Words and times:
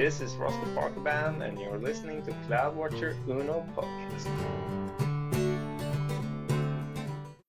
This 0.00 0.22
is 0.22 0.34
Roscoe 0.36 0.74
Parker 0.74 1.00
Band, 1.00 1.42
and 1.42 1.60
you're 1.60 1.76
listening 1.76 2.22
to 2.22 2.30
Cloudwatcher 2.48 3.14
Uno 3.28 3.66
podcast. 3.76 4.30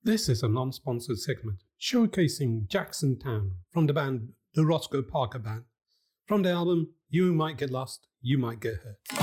This 0.04 0.28
is 0.28 0.44
a 0.44 0.50
non 0.50 0.74
sponsored 0.74 1.20
segment 1.20 1.60
showcasing 1.80 2.68
Jackson 2.68 3.18
Town 3.18 3.52
from 3.72 3.88
the 3.88 3.94
band 3.94 4.34
The 4.54 4.66
Roscoe 4.66 5.02
Parker 5.02 5.40
Band. 5.40 5.64
From 6.26 6.42
the 6.42 6.50
album 6.50 6.90
You 7.08 7.34
Might 7.34 7.58
Get 7.58 7.72
Lost, 7.72 8.08
You 8.22 8.38
Might 8.38 8.60
Get 8.60 8.80
Hurt. 8.84 9.21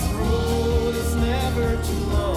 The 0.00 0.14
road 0.14 0.94
is 0.94 1.14
never 1.16 1.76
too 1.82 2.04
long. 2.12 2.27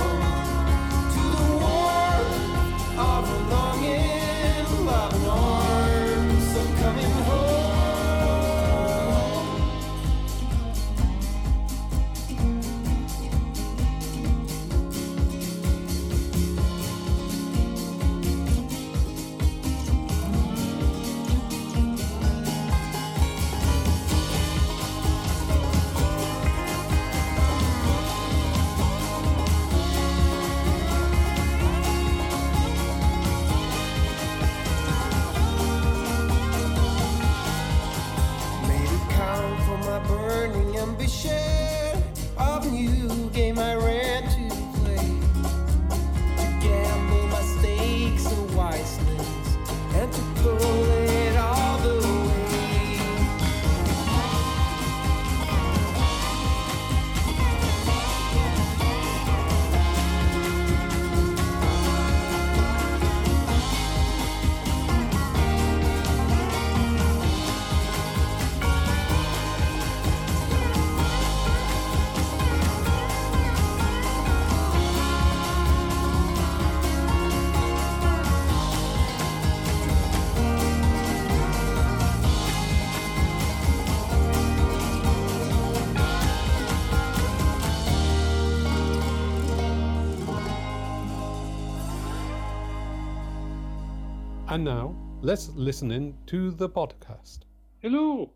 And 94.52 94.66
now, 94.66 94.94
let's 95.22 95.48
listen 95.56 95.92
in 95.92 96.14
to 96.26 96.52
the 96.52 96.68
podcast. 96.68 97.44
Hello. 97.80 98.34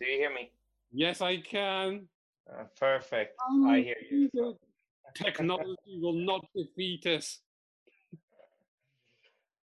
Do 0.00 0.06
you 0.06 0.18
hear 0.18 0.34
me? 0.34 0.50
Yes, 0.90 1.20
I 1.20 1.36
can. 1.36 2.08
Uh, 2.52 2.64
perfect. 2.76 3.38
Oh, 3.48 3.70
I 3.70 3.82
hear 3.82 3.94
you. 4.10 4.28
Jesus. 4.34 4.56
Technology 5.14 6.00
will 6.02 6.18
not 6.26 6.44
defeat 6.56 7.06
us. 7.06 7.38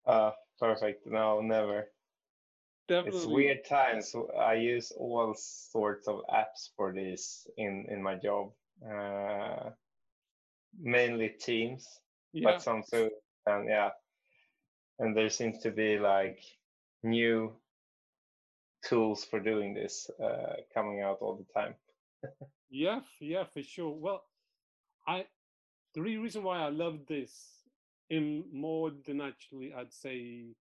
Uh, 0.07 0.31
perfect. 0.59 1.05
No, 1.07 1.41
never. 1.41 1.87
Definitely. 2.87 3.19
It's 3.19 3.27
weird 3.27 3.65
times. 3.67 4.11
so 4.11 4.29
I 4.39 4.53
use 4.53 4.93
all 4.97 5.33
sorts 5.35 6.07
of 6.07 6.21
apps 6.33 6.69
for 6.77 6.93
this 6.93 7.47
in 7.57 7.85
in 7.89 8.01
my 8.01 8.15
job. 8.15 8.51
Uh, 8.81 9.71
mainly 10.79 11.29
Teams, 11.41 11.85
Yeah. 12.33 12.51
but 12.51 12.61
some 12.61 12.83
too. 12.89 13.09
And 13.47 13.67
yeah, 13.67 13.89
and 14.99 15.15
there 15.15 15.29
seems 15.29 15.59
to 15.59 15.71
be 15.71 15.99
like 15.99 16.39
new 17.03 17.53
tools 18.83 19.23
for 19.23 19.39
doing 19.39 19.73
this 19.73 20.09
uh, 20.23 20.53
coming 20.73 21.01
out 21.01 21.17
all 21.21 21.35
the 21.35 21.59
time. 21.59 21.75
Yeah, 22.67 23.01
yeah, 23.21 23.43
for 23.53 23.61
sure. 23.61 23.91
Well, 23.91 24.23
I 25.07 25.27
the 25.93 26.01
real 26.01 26.21
reason 26.21 26.43
why 26.43 26.57
I 26.59 26.69
love 26.69 26.99
this 27.07 27.31
in 28.09 28.43
more 28.51 28.91
than 29.05 29.21
actually 29.21 29.73
I'd 29.73 29.93
say 29.93 30.55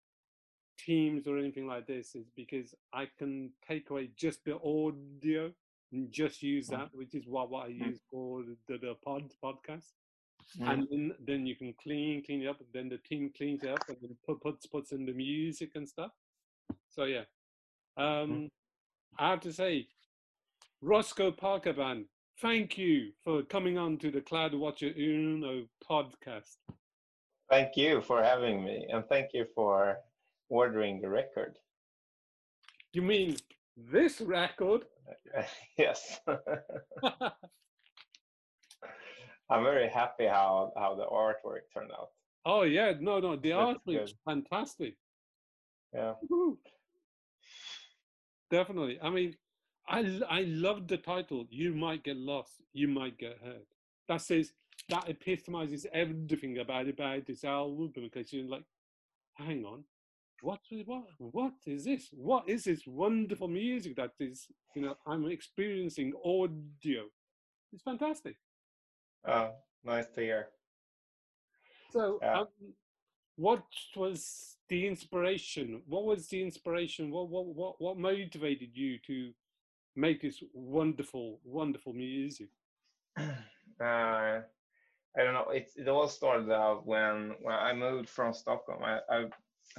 Teams 0.77 1.27
or 1.27 1.37
anything 1.37 1.67
like 1.67 1.87
this 1.87 2.15
is 2.15 2.27
because 2.35 2.75
I 2.93 3.07
can 3.17 3.51
take 3.67 3.89
away 3.89 4.11
just 4.15 4.45
the 4.45 4.55
audio 4.57 5.51
and 5.91 6.11
just 6.11 6.43
use 6.43 6.67
that, 6.67 6.89
which 6.93 7.15
is 7.15 7.25
what, 7.27 7.49
what 7.49 7.65
I 7.65 7.69
use 7.69 7.99
for 8.11 8.43
the, 8.67 8.77
the 8.77 8.95
pod 9.03 9.31
podcast. 9.43 9.93
And 10.61 10.87
then, 10.89 11.11
then 11.25 11.45
you 11.45 11.55
can 11.55 11.73
clean, 11.81 12.23
clean 12.23 12.43
it 12.43 12.47
up. 12.47 12.57
Then 12.73 12.89
the 12.89 12.97
team 12.97 13.31
cleans 13.35 13.63
it 13.63 13.69
up 13.69 13.83
and 13.87 13.97
then 14.01 14.15
put, 14.25 14.41
puts 14.41 14.65
puts 14.65 14.91
in 14.91 15.05
the 15.05 15.13
music 15.13 15.71
and 15.75 15.87
stuff. 15.87 16.11
So 16.89 17.03
yeah, 17.03 17.23
um, 17.97 18.49
I 19.17 19.29
have 19.29 19.41
to 19.41 19.53
say, 19.53 19.87
Roscoe 20.81 21.31
Parker 21.31 21.73
Band, 21.73 22.05
thank 22.41 22.77
you 22.77 23.11
for 23.23 23.43
coming 23.43 23.77
on 23.77 23.97
to 23.99 24.11
the 24.11 24.21
Cloud 24.21 24.53
Watcher 24.53 24.91
Uno 24.97 25.65
podcast. 25.89 26.57
Thank 27.49 27.75
you 27.75 28.01
for 28.01 28.23
having 28.23 28.63
me, 28.63 28.87
and 28.89 29.03
thank 29.07 29.31
you 29.33 29.45
for 29.53 29.97
ordering 30.49 31.01
the 31.01 31.09
record. 31.09 31.57
You 32.93 33.01
mean 33.01 33.35
this 33.77 34.21
record? 34.21 34.85
yes. 35.77 36.19
I'm 39.49 39.63
very 39.63 39.89
happy 39.89 40.25
how 40.25 40.73
how 40.77 40.95
the 40.95 41.05
artwork 41.05 41.61
turned 41.73 41.91
out. 41.91 42.09
oh 42.45 42.63
yeah, 42.63 42.93
no, 42.99 43.19
no, 43.19 43.35
the 43.35 43.51
artwork 43.51 43.85
good. 43.85 44.13
fantastic. 44.25 44.95
Yeah. 45.93 46.13
Woo. 46.29 46.57
Definitely. 48.51 48.99
I 49.01 49.09
mean, 49.09 49.35
I 49.87 50.21
I 50.29 50.41
love 50.41 50.87
the 50.87 50.97
title. 50.97 51.45
You 51.49 51.73
might 51.73 52.03
get 52.03 52.17
lost. 52.17 52.61
You 52.73 52.87
might 52.87 53.17
get 53.17 53.37
hurt. 53.43 53.67
That 54.07 54.21
says 54.21 54.53
that 54.89 55.09
epitomizes 55.09 55.85
everything 55.93 56.59
about 56.59 56.87
about 56.87 57.25
this 57.25 57.43
album 57.43 57.91
because 57.95 58.31
you're 58.33 58.47
like, 58.47 58.65
hang 59.35 59.65
on, 59.65 59.83
what 60.41 60.59
what 60.85 61.03
what 61.17 61.53
is 61.65 61.85
this? 61.85 62.09
What 62.11 62.47
is 62.47 62.65
this 62.65 62.85
wonderful 62.85 63.47
music 63.47 63.95
that 63.95 64.11
is 64.19 64.47
you 64.75 64.81
know 64.83 64.95
I'm 65.07 65.25
experiencing 65.25 66.13
audio? 66.23 67.05
It's 67.73 67.83
fantastic. 67.83 68.37
Oh, 69.27 69.55
nice 69.83 70.07
to 70.15 70.21
hear. 70.21 70.47
So, 71.91 72.19
Yeah. 72.21 72.41
um, 72.41 72.47
what 73.37 73.63
was 73.95 74.57
the 74.69 74.87
inspiration? 74.87 75.83
What 75.87 76.05
was 76.05 76.27
the 76.27 76.41
inspiration? 76.41 77.11
What 77.11 77.29
what 77.29 77.45
what 77.45 77.81
what 77.81 77.97
motivated 77.97 78.75
you 78.75 78.99
to 79.07 79.33
make 79.95 80.21
this 80.21 80.43
wonderful, 80.53 81.39
wonderful 81.43 81.93
music? 81.93 82.49
uh, 83.17 84.41
I 85.17 85.23
don't 85.23 85.33
know. 85.33 85.49
It 85.49 85.71
it 85.75 85.87
all 85.87 86.07
started 86.07 86.51
out 86.51 86.85
when 86.85 87.35
when 87.41 87.55
I 87.55 87.73
moved 87.73 88.09
from 88.09 88.33
Stockholm. 88.33 88.83
I, 88.83 88.99
I 89.09 89.29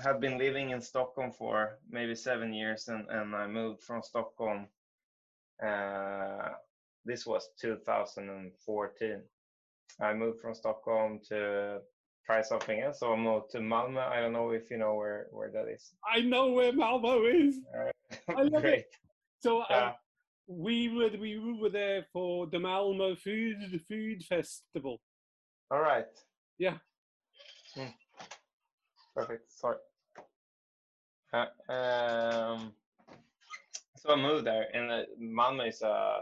have 0.03 0.21
been 0.21 0.39
living 0.39 0.71
in 0.71 0.81
Stockholm 0.81 1.33
for 1.33 1.79
maybe 1.91 2.15
seven 2.15 2.53
years, 2.53 2.89
and 2.89 3.09
and 3.11 3.35
I 3.35 3.47
moved 3.47 3.83
from 3.83 4.03
Stockholm. 4.03 4.69
Uh, 5.63 6.51
this 7.05 7.27
was 7.27 7.49
2014. 7.61 9.23
I 10.01 10.13
moved 10.15 10.41
from 10.41 10.55
Stockholm 10.55 11.21
to 11.29 11.81
try 12.25 12.43
something 12.43 12.81
else. 12.81 13.01
So 13.01 13.13
I 13.13 13.17
moved 13.17 13.51
to 13.53 13.59
Malmö. 13.59 13.99
I 13.99 14.21
don't 14.21 14.33
know 14.33 14.51
if 14.51 14.71
you 14.71 14.77
know 14.79 14.95
where 14.95 15.27
where 15.31 15.51
that 15.51 15.69
is. 15.69 15.95
I 16.07 16.21
know 16.21 16.49
where 16.53 16.73
Malmo 16.73 17.25
is. 17.27 17.57
I 18.29 18.43
love 18.43 18.55
it. 18.55 18.61
Great. 18.63 18.85
So 19.41 19.61
um, 19.61 19.67
Yeah. 19.71 19.93
we 20.49 20.89
were 20.89 21.11
we 21.19 21.39
were 21.39 21.71
there 21.71 22.05
for 22.13 22.47
the 22.47 22.59
Malmo 22.59 23.15
Food 23.17 23.81
Food 23.89 24.23
Festival. 24.25 25.01
All 25.71 25.81
right. 25.81 26.07
Yeah. 26.59 26.79
Hmm. 27.75 27.93
Perfect. 29.15 29.51
Sorry. 29.51 29.79
Uh, 31.33 31.47
um, 31.73 32.73
so 33.97 34.13
I 34.13 34.17
moved 34.17 34.47
there, 34.47 34.67
and 34.75 34.91
uh, 34.91 35.03
Malmö 35.21 35.69
is 35.69 35.83
a 35.83 36.21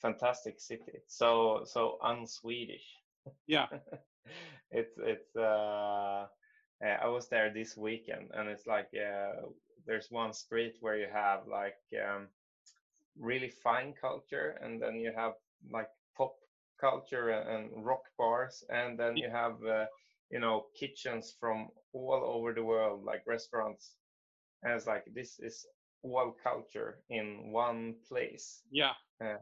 fantastic 0.00 0.60
city. 0.60 0.92
It's 0.94 1.16
so 1.16 1.62
so 1.64 1.98
un-Swedish. 2.02 2.86
Yeah. 3.46 3.66
it's 4.70 4.94
it's. 4.98 5.34
Uh, 5.36 6.26
uh, 6.84 6.86
I 7.02 7.06
was 7.08 7.28
there 7.28 7.52
this 7.52 7.76
weekend, 7.76 8.30
and 8.34 8.48
it's 8.48 8.66
like 8.66 8.88
uh, 8.94 9.42
there's 9.86 10.08
one 10.10 10.32
street 10.32 10.76
where 10.80 10.96
you 10.96 11.08
have 11.12 11.46
like 11.46 11.76
um, 12.04 12.28
really 13.18 13.48
fine 13.48 13.94
culture, 14.00 14.58
and 14.60 14.80
then 14.82 14.96
you 15.00 15.12
have 15.16 15.32
like 15.70 15.88
pop 16.16 16.34
culture 16.80 17.30
and, 17.30 17.48
and 17.74 17.84
rock 17.86 18.02
bars, 18.18 18.62
and 18.70 18.98
then 18.98 19.16
you 19.16 19.30
have 19.30 19.62
uh, 19.64 19.86
you 20.30 20.40
know 20.40 20.66
kitchens 20.78 21.34
from 21.38 21.68
all 21.92 22.22
over 22.24 22.52
the 22.52 22.64
world, 22.64 23.04
like 23.04 23.22
restaurants, 23.26 23.96
and 24.62 24.72
it's 24.74 24.86
like 24.86 25.04
this 25.14 25.38
is 25.40 25.66
all 26.02 26.34
culture 26.42 27.00
in 27.10 27.50
one 27.52 27.94
place, 28.08 28.62
Yeah. 28.70 28.92
uh, 29.20 29.36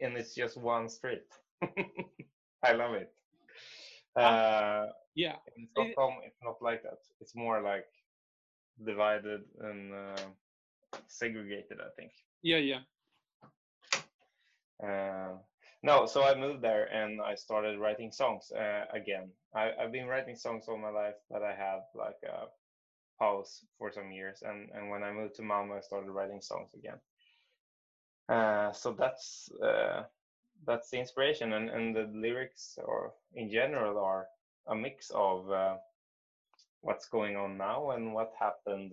and 0.00 0.16
it's 0.16 0.34
just 0.34 0.56
one 0.56 0.88
street. 0.88 1.24
I 2.66 2.72
love 2.72 2.94
it. 2.94 3.12
Um, 4.16 4.24
Uh, 4.24 4.86
Yeah. 5.14 5.36
in 5.56 5.68
Stockholm, 5.68 6.14
it's 6.24 6.42
not 6.42 6.60
like 6.60 6.82
that. 6.82 6.98
It's 7.20 7.34
more 7.34 7.62
like 7.62 7.86
divided 8.84 9.42
and 9.60 9.94
uh, 9.94 10.16
segregated, 11.06 11.78
I 11.80 11.90
think. 11.96 12.12
Yeah. 12.42 12.58
Yeah. 12.58 12.82
Uh, 14.82 15.38
no, 15.82 16.06
so 16.06 16.22
I 16.24 16.34
moved 16.34 16.62
there 16.62 16.84
and 16.92 17.20
I 17.22 17.34
started 17.34 17.78
writing 17.78 18.12
songs 18.12 18.52
uh, 18.52 18.84
again. 18.92 19.30
I, 19.54 19.72
I've 19.80 19.92
been 19.92 20.06
writing 20.06 20.36
songs 20.36 20.68
all 20.68 20.78
my 20.78 20.90
life, 20.90 21.14
but 21.30 21.42
I 21.42 21.54
had 21.54 21.80
like 21.94 22.20
a 22.24 22.48
pause 23.18 23.64
for 23.78 23.92
some 23.92 24.10
years. 24.12 24.42
And, 24.42 24.70
and 24.74 24.90
when 24.90 25.02
I 25.02 25.12
moved 25.12 25.36
to 25.36 25.42
Malmö, 25.42 25.78
I 25.78 25.80
started 25.80 26.10
writing 26.10 26.40
songs 26.42 26.74
again. 26.74 27.00
Uh, 28.28 28.72
so 28.72 28.92
that's 28.92 29.50
uh, 29.62 30.02
that's 30.66 30.90
the 30.90 30.98
inspiration, 30.98 31.52
and, 31.54 31.70
and 31.70 31.94
the 31.96 32.08
lyrics, 32.14 32.78
or 32.84 33.14
in 33.34 33.50
general, 33.50 33.98
are 34.04 34.26
a 34.68 34.74
mix 34.74 35.10
of 35.14 35.50
uh, 35.50 35.76
what's 36.82 37.06
going 37.08 37.36
on 37.36 37.56
now 37.58 37.90
and 37.90 38.14
what 38.14 38.32
happened 38.38 38.92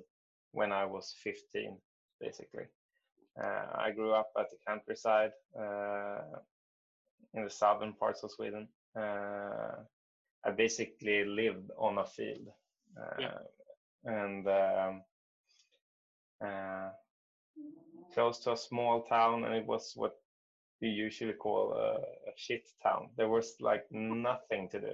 when 0.52 0.72
I 0.72 0.86
was 0.86 1.16
15, 1.24 1.78
basically. 2.20 2.66
Uh, 3.42 3.66
I 3.76 3.92
grew 3.92 4.14
up 4.14 4.30
at 4.38 4.50
the 4.52 4.58
countryside 4.68 5.32
uh, 5.60 6.40
in 7.34 7.44
the 7.44 7.50
southern 7.50 7.94
parts 7.94 8.24
of 8.24 8.32
Sweden. 8.32 8.68
Uh, 8.96 9.76
I 10.46 10.52
basically 10.52 11.26
lived 11.26 11.72
on 11.78 11.98
a 11.98 12.06
field, 12.06 12.48
uh, 13.00 13.20
Yeah. 13.20 13.38
and 14.06 14.48
um, 14.48 15.02
uh, 16.46 16.90
close 18.14 18.40
to 18.42 18.52
a 18.54 18.58
small 18.58 19.04
town, 19.04 19.46
and 19.46 19.56
it 19.56 19.66
was 19.66 19.94
what 19.96 20.14
you 20.84 20.90
usually 21.06 21.34
call 21.34 21.74
a, 21.74 21.96
a 22.30 22.34
shit 22.36 22.68
town. 22.84 23.10
There 23.18 23.30
was 23.30 23.56
like 23.62 23.86
nothing 23.92 24.70
to 24.70 24.80
do. 24.82 24.94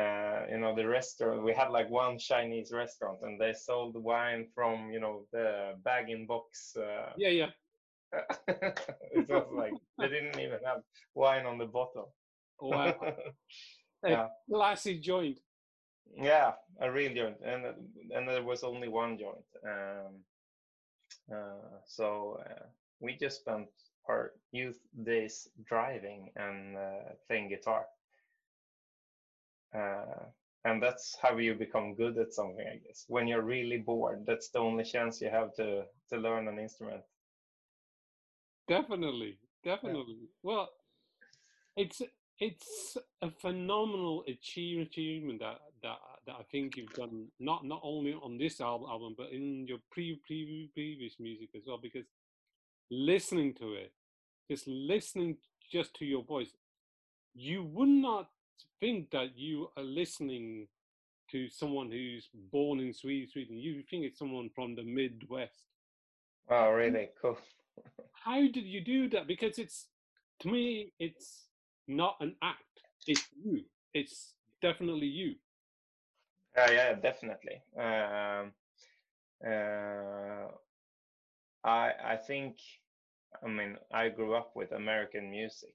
Uh, 0.00 0.46
you 0.50 0.58
know, 0.58 0.74
the 0.76 0.86
restaurant, 0.86 1.42
we 1.42 1.52
had 1.52 1.70
like 1.70 1.90
one 1.90 2.18
Chinese 2.18 2.72
restaurant 2.72 3.18
and 3.22 3.40
they 3.40 3.52
sold 3.52 3.96
wine 3.96 4.46
from, 4.54 4.90
you 4.92 5.00
know, 5.00 5.24
the 5.32 5.74
bag 5.84 6.08
in 6.10 6.26
box. 6.26 6.76
Uh, 6.76 7.12
Yeah. 7.16 7.30
Yeah. 7.30 7.50
it 8.48 9.28
was 9.28 9.46
like 9.52 9.74
they 9.98 10.08
didn't 10.08 10.38
even 10.40 10.58
have 10.64 10.82
wine 11.14 11.46
on 11.46 11.58
the 11.58 11.66
bottle. 11.66 12.14
Wow. 12.60 12.94
A 14.04 14.10
Yeah. 14.10 14.28
classy 14.50 14.98
joint. 15.00 15.38
yeah, 16.16 16.52
a 16.80 16.90
real 16.90 17.12
joint, 17.14 17.36
and 17.44 17.64
and 18.14 18.28
there 18.28 18.42
was 18.42 18.62
only 18.64 18.88
one 18.88 19.18
joint. 19.18 19.44
Um, 19.64 20.24
uh, 21.30 21.80
so 21.86 22.38
uh, 22.48 22.64
we 23.00 23.16
just 23.20 23.40
spent 23.40 23.68
our 24.08 24.32
youth 24.52 24.78
days 25.04 25.48
driving 25.64 26.30
and 26.36 26.76
uh, 26.76 27.12
playing 27.26 27.48
guitar. 27.48 27.86
Uh, 29.74 30.24
and 30.64 30.82
that's 30.82 31.16
how 31.22 31.36
you 31.36 31.54
become 31.54 31.94
good 31.94 32.18
at 32.18 32.32
something, 32.32 32.66
I 32.66 32.76
guess. 32.86 33.04
When 33.08 33.28
you're 33.28 33.42
really 33.42 33.78
bored, 33.78 34.24
that's 34.26 34.48
the 34.50 34.58
only 34.58 34.84
chance 34.84 35.20
you 35.20 35.30
have 35.30 35.54
to 35.54 35.84
to 36.10 36.16
learn 36.16 36.48
an 36.48 36.58
instrument. 36.58 37.02
Definitely, 38.66 39.38
definitely. 39.64 40.28
Well, 40.42 40.68
it's 41.76 42.02
it's 42.40 42.96
a 43.22 43.30
phenomenal 43.30 44.24
achie- 44.28 44.82
achievement 44.82 45.40
that 45.40 45.58
that 45.82 45.98
that 46.26 46.36
I 46.38 46.42
think 46.50 46.76
you've 46.76 46.94
done 46.94 47.28
not 47.38 47.64
not 47.64 47.80
only 47.82 48.14
on 48.14 48.36
this 48.36 48.60
album 48.60 48.88
album 48.90 49.14
but 49.16 49.30
in 49.32 49.66
your 49.66 49.78
pre 49.90 50.20
pre 50.26 50.70
previous 50.74 51.18
music 51.18 51.50
as 51.56 51.62
well. 51.66 51.78
Because 51.82 52.06
listening 52.90 53.54
to 53.54 53.74
it, 53.74 53.92
just 54.50 54.66
listening 54.66 55.36
just 55.70 55.94
to 55.94 56.04
your 56.04 56.24
voice, 56.24 56.50
you 57.34 57.64
would 57.64 57.88
not 57.88 58.28
think 58.80 59.10
that 59.10 59.36
you 59.38 59.70
are 59.76 59.82
listening 59.84 60.68
to 61.30 61.48
someone 61.50 61.90
who's 61.90 62.28
born 62.52 62.80
in 62.80 62.92
Sweden. 62.92 63.28
Sweden. 63.30 63.56
You 63.58 63.82
think 63.90 64.04
it's 64.04 64.18
someone 64.18 64.50
from 64.54 64.74
the 64.74 64.82
Midwest 64.82 65.64
Oh, 66.50 66.70
really 66.70 67.10
cool. 67.20 67.38
how 68.12 68.40
did 68.40 68.64
you 68.64 68.80
do 68.80 69.08
that 69.08 69.26
because 69.26 69.58
it's 69.58 69.88
to 70.40 70.48
me 70.48 70.92
it's 70.98 71.48
not 71.86 72.16
an 72.20 72.34
act 72.42 72.62
it's 73.06 73.26
you 73.42 73.64
it's 73.94 74.34
definitely 74.62 75.06
you 75.06 75.34
Yeah, 76.56 76.70
yeah, 76.70 76.94
definitely. 76.94 77.62
Um, 77.76 78.52
uh, 79.46 80.48
I 81.64 81.92
I 82.04 82.16
think, 82.16 82.58
I 83.42 83.48
mean, 83.48 83.76
I 83.92 84.08
grew 84.08 84.34
up 84.34 84.52
with 84.54 84.72
American 84.72 85.30
music. 85.30 85.74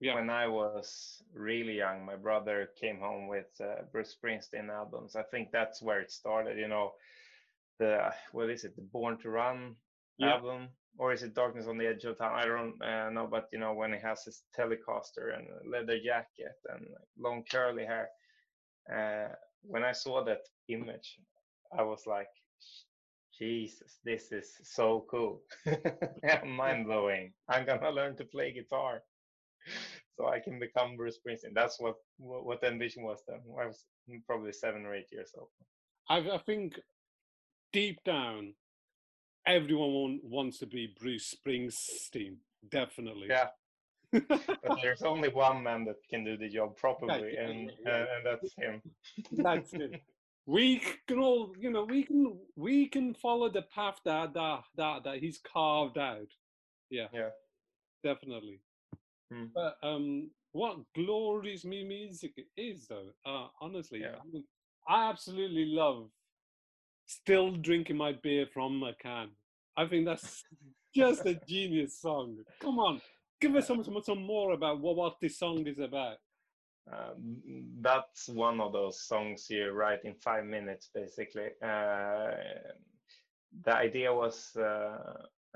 Yeah. 0.00 0.16
When 0.16 0.28
I 0.28 0.48
was 0.48 1.22
really 1.32 1.76
young, 1.78 2.04
my 2.04 2.16
brother 2.16 2.68
came 2.80 2.98
home 2.98 3.28
with 3.28 3.46
uh, 3.60 3.82
Bruce 3.92 4.16
Springsteen 4.16 4.68
albums. 4.68 5.16
I 5.16 5.22
think 5.22 5.50
that's 5.50 5.80
where 5.80 6.00
it 6.00 6.10
started. 6.10 6.58
You 6.58 6.68
know, 6.68 6.92
the 7.78 8.12
what 8.32 8.50
is 8.50 8.64
it, 8.64 8.76
the 8.76 8.82
Born 8.82 9.18
to 9.18 9.30
Run 9.30 9.76
Yeah. 10.18 10.34
album, 10.34 10.68
or 10.98 11.12
is 11.12 11.22
it 11.22 11.34
Darkness 11.34 11.66
on 11.66 11.78
the 11.78 11.86
Edge 11.86 12.04
of 12.04 12.18
Town? 12.18 12.34
I 12.34 12.44
don't 12.44 12.82
uh, 12.82 13.10
know, 13.10 13.26
but 13.26 13.48
you 13.52 13.58
know, 13.58 13.72
when 13.72 13.92
he 13.92 14.00
has 14.00 14.24
his 14.24 14.42
Telecaster 14.56 15.36
and 15.36 15.46
leather 15.70 15.98
jacket 15.98 16.56
and 16.68 16.86
long 17.18 17.44
curly 17.50 17.84
hair. 17.86 18.10
Uh, 18.92 19.34
when 19.62 19.82
I 19.82 19.92
saw 19.92 20.22
that 20.24 20.42
image, 20.68 21.18
I 21.76 21.82
was 21.82 22.06
like, 22.06 22.28
Jesus, 23.38 23.98
this 24.04 24.30
is 24.32 24.52
so 24.62 25.06
cool. 25.10 25.42
Mind 26.46 26.86
blowing. 26.86 27.32
I'm 27.48 27.66
gonna 27.66 27.90
learn 27.90 28.16
to 28.16 28.24
play 28.24 28.52
guitar 28.52 29.02
so 30.16 30.28
I 30.28 30.38
can 30.38 30.58
become 30.58 30.96
Bruce 30.96 31.18
Springsteen. 31.18 31.54
That's 31.54 31.80
what 31.80 31.96
what, 32.18 32.60
the 32.60 32.68
ambition 32.68 33.02
was 33.02 33.22
then. 33.26 33.40
I 33.60 33.66
was 33.66 33.84
probably 34.26 34.52
seven 34.52 34.86
or 34.86 34.94
eight 34.94 35.08
years 35.10 35.32
old. 35.36 35.48
I, 36.08 36.18
I 36.34 36.38
think 36.38 36.78
deep 37.72 37.98
down 38.04 38.54
everyone 39.46 39.92
want, 39.92 40.20
wants 40.24 40.58
to 40.58 40.66
be 40.66 40.94
bruce 40.98 41.34
springsteen 41.34 42.36
definitely 42.70 43.28
Yeah. 43.28 43.48
But 44.28 44.78
there's 44.80 45.02
only 45.02 45.28
one 45.28 45.62
man 45.62 45.84
that 45.86 45.96
can 46.08 46.24
do 46.24 46.36
the 46.36 46.48
job 46.48 46.76
properly, 46.76 47.36
and 47.36 47.70
uh, 47.84 47.90
and, 47.90 48.08
and 48.14 48.24
that's 48.24 48.54
him. 48.56 48.82
that's 49.32 49.72
it 49.72 50.00
we 50.46 50.82
can 51.06 51.18
all, 51.18 51.54
you 51.58 51.70
know, 51.70 51.84
we 51.84 52.02
can 52.02 52.36
we 52.56 52.86
can 52.88 53.14
follow 53.14 53.48
the 53.48 53.62
path 53.74 53.98
that 54.04 54.34
that 54.34 54.60
that, 54.76 55.04
that 55.04 55.18
he's 55.18 55.38
carved 55.38 55.98
out. 55.98 56.28
Yeah, 56.90 57.06
Yeah. 57.12 57.30
definitely. 58.02 58.60
Mm. 59.32 59.50
But 59.54 59.76
um, 59.82 60.30
what 60.52 60.78
glorious 60.94 61.64
me 61.64 61.82
music 61.84 62.32
it 62.36 62.46
is, 62.56 62.86
though. 62.86 63.10
Uh, 63.26 63.48
honestly, 63.60 64.00
Yeah. 64.00 64.16
I, 64.20 64.26
mean, 64.30 64.44
I 64.88 65.08
absolutely 65.08 65.64
love 65.66 66.10
still 67.06 67.52
drinking 67.52 67.96
my 67.96 68.12
beer 68.12 68.46
from 68.52 68.82
a 68.82 68.94
can. 68.94 69.30
I 69.76 69.86
think 69.86 70.04
that's 70.04 70.44
just 70.94 71.26
a 71.26 71.40
genius 71.48 72.00
song. 72.00 72.36
Come 72.60 72.78
on, 72.78 73.00
give 73.40 73.56
us 73.56 73.66
some 73.66 73.82
some, 73.82 74.00
some 74.02 74.22
more 74.22 74.52
about 74.52 74.80
what, 74.80 74.96
what 74.96 75.16
this 75.20 75.38
song 75.38 75.66
is 75.66 75.78
about. 75.78 76.18
Um, 76.92 77.38
that's 77.80 78.28
one 78.28 78.60
of 78.60 78.72
those 78.72 79.00
songs 79.00 79.46
you 79.48 79.70
write 79.70 80.04
in 80.04 80.14
five 80.14 80.44
minutes, 80.44 80.90
basically. 80.94 81.48
Uh, 81.62 82.32
the 83.64 83.74
idea 83.74 84.12
was 84.12 84.54
uh, 84.56 84.98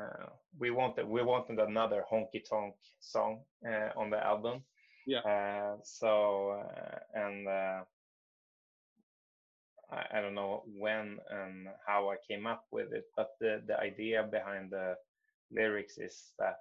uh, 0.01 0.27
we 0.59 0.71
wanted 0.71 1.07
we 1.07 1.23
wanted 1.23 1.59
another 1.59 2.05
honky 2.11 2.43
tonk 2.49 2.75
song 3.01 3.41
uh, 3.67 3.91
on 3.97 4.11
the 4.11 4.25
album. 4.25 4.63
Yeah. 5.07 5.21
Uh, 5.21 5.77
so 5.83 6.63
uh, 6.63 6.99
and 7.15 7.49
uh, 7.49 7.81
I, 9.91 10.19
I 10.19 10.21
don't 10.21 10.35
know 10.35 10.63
when 10.79 11.19
and 11.31 11.69
how 11.87 12.11
I 12.11 12.17
came 12.27 12.47
up 12.47 12.65
with 12.71 12.93
it, 12.93 13.05
but 13.17 13.31
the 13.41 13.63
the 13.67 13.79
idea 13.79 14.23
behind 14.23 14.71
the 14.71 14.95
lyrics 15.51 15.99
is 15.99 16.33
that 16.39 16.61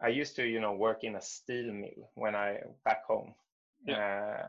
I 0.00 0.08
used 0.08 0.36
to, 0.36 0.46
you 0.46 0.60
know, 0.60 0.72
work 0.72 1.04
in 1.04 1.16
a 1.16 1.22
steel 1.22 1.72
mill 1.72 2.10
when 2.14 2.34
I 2.34 2.58
back 2.84 3.04
home, 3.06 3.34
uh, 3.88 4.44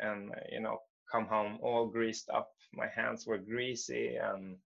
and 0.00 0.30
uh, 0.32 0.40
you 0.50 0.60
know, 0.60 0.80
come 1.10 1.26
home 1.26 1.58
all 1.62 1.86
greased 1.86 2.30
up. 2.30 2.50
My 2.72 2.88
hands 2.88 3.26
were 3.26 3.38
greasy, 3.38 4.16
and 4.16 4.56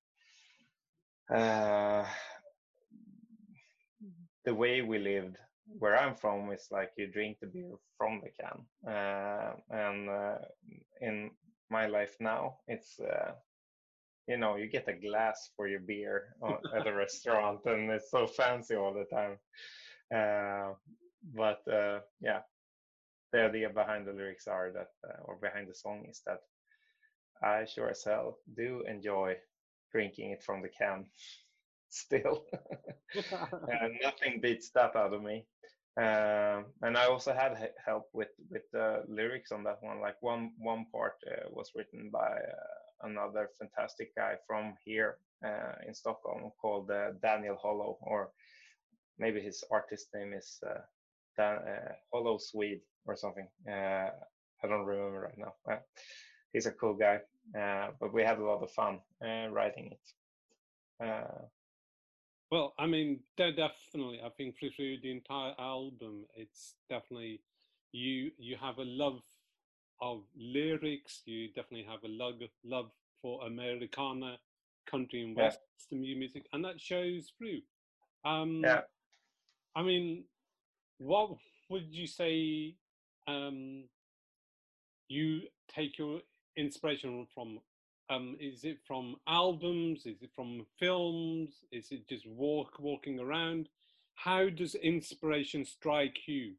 uh, 1.35 2.05
the 4.45 4.55
way 4.55 4.83
we 4.83 4.99
lived 4.99 5.37
where 5.79 5.97
I'm 5.99 6.15
from 6.15 6.51
is 6.53 6.69
like 6.71 6.93
you 6.97 7.07
drink 7.07 7.39
the 7.41 7.47
beer 7.47 7.77
from 7.97 8.23
the 8.23 8.31
can, 8.41 8.93
uh, 8.93 9.53
and 9.71 10.09
uh, 10.09 10.39
in 11.01 11.31
my 11.71 11.87
life 11.87 12.17
now, 12.21 12.59
it's. 12.69 13.01
You 14.29 14.37
know, 14.37 14.57
you 14.57 14.69
get 14.69 14.89
a 14.89 14.93
glass 14.93 15.51
for 15.57 15.69
your 15.69 15.81
beer 15.81 16.35
at 16.77 16.87
a 16.87 16.93
restaurant, 16.93 17.61
and 17.65 17.91
it's 17.91 18.11
so 18.11 18.27
fancy 18.27 18.77
all 18.77 18.93
the 18.93 19.07
time. 19.07 19.39
Uh, 20.15 20.75
but 21.35 21.67
uh, 21.73 22.01
yeah, 22.21 22.41
the 23.33 23.45
idea 23.45 23.71
behind 23.71 24.07
the 24.07 24.13
lyrics 24.13 24.47
are 24.47 24.71
that, 24.73 24.91
uh, 25.09 25.23
or 25.25 25.37
behind 25.37 25.69
the 25.69 25.75
song 25.75 26.05
is 26.09 26.21
that 26.27 26.41
I 27.43 27.65
sure 27.65 27.91
as 27.91 28.05
hell 28.05 28.39
do 28.57 28.85
enjoy 28.87 29.37
drinking 29.93 30.33
it 30.33 30.43
from 30.43 30.63
the 30.63 30.69
can 30.69 31.07
still. 31.89 32.45
nothing 34.03 34.41
beats 34.41 34.71
that 34.71 34.95
out 34.97 35.15
of 35.15 35.23
me. 35.23 35.47
Um, 35.97 36.67
and 36.83 36.97
I 36.97 37.07
also 37.07 37.33
had 37.33 37.59
help 37.85 38.09
with 38.13 38.29
with 38.51 38.63
the 38.73 39.03
lyrics 39.09 39.51
on 39.51 39.65
that 39.65 39.83
one. 39.83 40.01
Like 40.01 40.17
one 40.21 40.53
one 40.59 40.87
part 40.93 41.15
uh, 41.27 41.49
was 41.51 41.73
written 41.75 42.11
by 42.13 42.37
uh, 42.37 42.88
another 43.03 43.51
fantastic 43.59 44.15
guy 44.15 44.35
from 44.47 44.75
here 44.85 45.19
uh, 45.45 45.75
in 45.87 45.95
Stockholm 45.95 46.51
called 46.61 46.91
uh, 46.91 47.13
Daniel 47.23 47.57
Hollow, 47.57 47.99
or 48.03 48.31
maybe 49.19 49.41
his 49.41 49.65
artist 49.71 50.09
name 50.15 50.33
is 50.33 50.59
uh, 50.67 50.81
Dan, 51.37 51.57
uh, 51.59 51.93
Hollow 52.13 52.39
Swede 52.39 52.81
or 53.07 53.17
something. 53.17 53.49
Uh, 53.69 54.11
I 54.63 54.67
don't 54.67 54.85
remember 54.85 55.21
right 55.21 55.39
now. 55.39 55.55
Uh, 55.71 55.79
he's 56.53 56.67
a 56.67 56.73
cool 56.73 56.95
guy, 56.95 57.21
but 58.01 58.13
we 58.13 58.23
had 58.23 58.39
a 58.39 58.45
lot 58.45 58.63
of 58.63 58.71
fun 58.73 59.01
writing 59.21 59.93
it. 59.93 61.11
Well, 62.51 62.73
I 62.79 62.87
mean, 62.87 63.21
definitely. 63.37 64.21
I 64.25 64.31
think 64.31 64.57
through 64.59 65.01
the 65.03 65.11
entire 65.11 65.55
album, 65.59 66.25
it's 66.35 66.75
definitely 66.89 67.41
you. 67.93 68.33
You 68.39 68.57
have 68.57 68.79
a 68.79 68.85
love 68.85 69.21
of 70.01 70.23
lyrics. 70.37 71.23
You 71.25 71.49
definitely 71.49 71.87
have 71.91 72.05
a 72.05 72.09
love 72.09 72.41
love 72.65 72.91
for 73.23 73.45
Americana, 73.47 74.39
country 74.91 75.23
and 75.23 75.37
western 75.37 76.01
mu- 76.01 76.17
music, 76.17 76.47
and 76.53 76.65
that 76.65 76.81
shows 76.81 77.33
through. 77.37 77.61
Um, 78.25 78.63
yeah. 78.65 78.83
I 79.75 79.83
mean, 79.83 80.25
what 80.99 81.31
would 81.69 81.95
you 81.95 82.07
say? 82.07 82.75
Um, 83.27 83.85
you 85.09 85.43
take 85.69 85.99
your 85.99 86.21
inspiration 86.57 87.27
from? 87.35 87.61
Um, 88.11 88.37
is 88.41 88.65
it 88.65 88.79
from 88.87 89.17
albums? 89.29 90.07
Is 90.07 90.23
it 90.23 90.31
from 90.35 90.65
films? 90.79 91.65
Is 91.71 91.93
it 91.93 92.09
just 92.09 92.27
walk 92.27 92.79
walking 92.79 93.21
around? 93.21 93.69
How 94.15 94.49
does 94.49 94.75
inspiration 94.75 95.65
strike 95.65 96.17
you? 96.27 96.55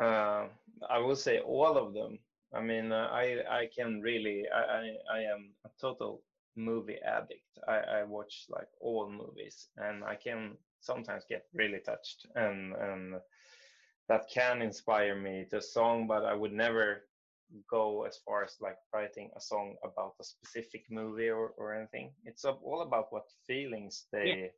Uh, 0.00 0.48
I 0.88 0.98
will 0.98 1.16
say 1.16 1.40
all 1.40 1.76
of 1.76 1.94
them. 1.94 2.18
I 2.52 2.60
mean, 2.60 2.92
uh, 2.92 3.08
I 3.12 3.42
I 3.48 3.66
can 3.74 4.00
really 4.00 4.44
I, 4.48 4.62
I 4.62 4.82
I 5.10 5.20
am 5.20 5.54
a 5.64 5.70
total 5.80 6.22
movie 6.56 6.98
addict. 7.04 7.58
I 7.66 7.78
I 8.00 8.02
watch 8.04 8.46
like 8.48 8.68
all 8.80 9.10
movies, 9.10 9.68
and 9.76 10.04
I 10.04 10.16
can 10.16 10.56
sometimes 10.80 11.24
get 11.28 11.46
really 11.52 11.80
touched, 11.80 12.26
and 12.34 12.74
and 12.74 13.20
that 14.08 14.28
can 14.32 14.62
inspire 14.62 15.14
me 15.14 15.46
to 15.50 15.60
song. 15.60 16.06
But 16.06 16.24
I 16.24 16.34
would 16.34 16.52
never 16.52 17.04
go 17.70 18.04
as 18.04 18.18
far 18.24 18.44
as 18.44 18.56
like 18.60 18.78
writing 18.92 19.30
a 19.36 19.40
song 19.40 19.76
about 19.84 20.14
a 20.20 20.24
specific 20.24 20.84
movie 20.90 21.30
or 21.30 21.50
or 21.58 21.74
anything. 21.74 22.12
It's 22.24 22.44
all 22.44 22.82
about 22.82 23.12
what 23.12 23.24
feelings 23.46 24.06
they 24.12 24.52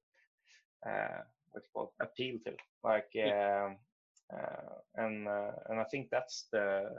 uh, 0.87 1.23
what 1.51 1.65
you 1.65 1.71
call 1.73 1.95
appeal 2.01 2.39
to. 2.45 2.53
Like 2.83 3.11
um, 3.17 3.31
uh, 3.31 3.75
and 4.97 5.29
uh, 5.29 5.53
and 5.69 5.81
I 5.81 5.85
think 5.85 6.09
that's 6.11 6.47
the 6.53 6.91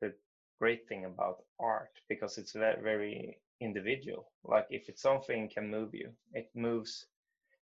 the 0.00 0.12
great 0.60 0.86
thing 0.88 1.04
about 1.04 1.44
art 1.60 1.90
because 2.08 2.38
it's 2.38 2.52
very 2.52 2.82
very 2.82 3.38
individual. 3.60 4.32
Like 4.44 4.66
if 4.70 4.88
it's 4.88 5.02
something 5.02 5.48
can 5.48 5.70
move 5.70 5.94
you, 5.94 6.10
it 6.32 6.48
moves. 6.54 7.06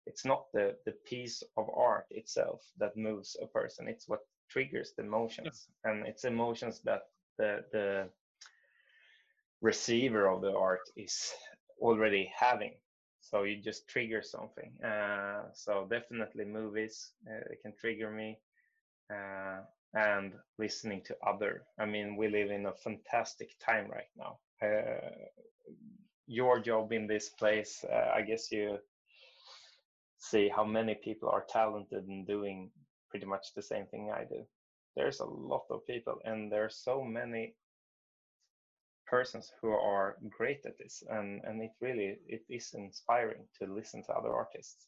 It's 0.07 0.25
not 0.25 0.47
the 0.53 0.77
the 0.87 0.93
piece 1.07 1.43
of 1.57 1.69
art 1.75 2.07
itself 2.11 2.63
that 2.79 2.97
moves 2.97 3.37
a 3.43 3.47
person. 3.47 3.89
It's 3.89 4.09
what 4.09 4.21
triggers 4.51 4.93
the 4.97 5.05
emotions, 5.05 5.69
and 5.85 6.07
it's 6.07 6.25
emotions 6.25 6.81
that 6.85 7.03
the 7.39 7.65
the 7.73 8.11
receiver 9.63 10.29
of 10.29 10.43
the 10.43 10.55
art 10.57 10.83
is 10.97 11.33
already 11.81 12.31
having 12.39 12.75
so 13.21 13.43
you 13.45 13.61
just 13.63 13.89
trigger 13.89 14.23
something 14.23 14.73
uh, 14.85 15.43
so 15.55 15.87
definitely 15.91 16.45
movies 16.45 17.13
uh, 17.29 17.41
can 17.63 17.73
trigger 17.81 18.11
me 18.11 18.39
uh, 19.13 19.61
and 19.95 20.33
listening 20.59 21.01
to 21.05 21.17
other 21.27 21.63
i 21.79 21.85
mean 21.85 22.17
we 22.17 22.29
live 22.29 22.51
in 22.51 22.67
a 22.67 22.73
fantastic 22.73 23.51
time 23.65 23.89
right 23.91 24.11
now. 24.17 24.39
Uh, 24.63 25.11
your 26.27 26.59
job 26.59 26.93
in 26.93 27.07
this 27.07 27.31
place 27.31 27.85
uh, 27.93 28.11
i 28.15 28.23
guess 28.23 28.51
you 28.51 28.79
see 30.19 30.49
how 30.49 30.65
many 30.65 30.95
people 30.95 31.29
are 31.29 31.45
talented 31.49 32.07
and 32.09 32.27
doing 32.27 32.71
pretty 33.11 33.27
much 33.27 33.53
the 33.55 33.63
same 33.63 33.87
thing 33.87 34.11
i 34.11 34.25
do. 34.25 34.43
There's 34.97 35.21
a 35.21 35.25
lot 35.25 35.65
of 35.71 35.87
people 35.87 36.21
and 36.25 36.51
there's 36.51 36.77
so 36.77 37.05
many 37.05 37.55
persons 39.07 39.53
who 39.61 39.71
are 39.71 40.17
great 40.37 40.65
at 40.65 40.79
this 40.79 41.03
and 41.11 41.43
and 41.45 41.63
it 41.63 41.73
really 41.81 42.17
it 42.27 42.43
is 42.49 42.73
inspiring 42.75 43.45
to 43.59 43.73
listen 43.73 44.03
to 44.05 44.13
other 44.13 44.33
artists 44.35 44.87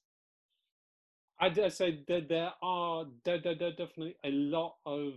I 1.41 1.49
dare 1.51 1.71
say 1.71 2.03
that 2.09 2.29
there 2.29 2.53
are 2.63 3.05
there, 3.25 3.41
there, 3.41 3.55
there 3.55 3.69
are 3.69 3.73
definitely 3.73 4.17
a 4.25 4.31
lot 4.31 4.77
of 4.87 5.15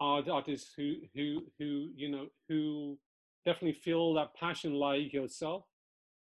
art 0.00 0.28
artists 0.28 0.72
who 0.76 0.96
who 1.14 1.42
who 1.58 1.90
you 1.96 2.10
know 2.10 2.26
who 2.48 2.98
definitely 3.44 3.78
feel 3.80 4.14
that 4.14 4.34
passion 4.34 4.74
like 4.74 5.12
yourself. 5.12 5.64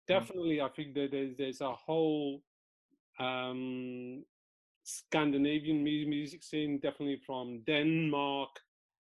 Definitely, 0.08 0.62
I 0.62 0.70
think 0.70 0.94
that 0.96 1.10
there's 1.12 1.36
there's 1.38 1.62
a 1.62 1.74
whole 1.74 2.42
um, 3.20 4.24
Scandinavian 4.84 5.84
music 5.84 6.44
scene, 6.44 6.80
definitely 6.80 7.22
from 7.26 7.62
Denmark. 7.66 8.50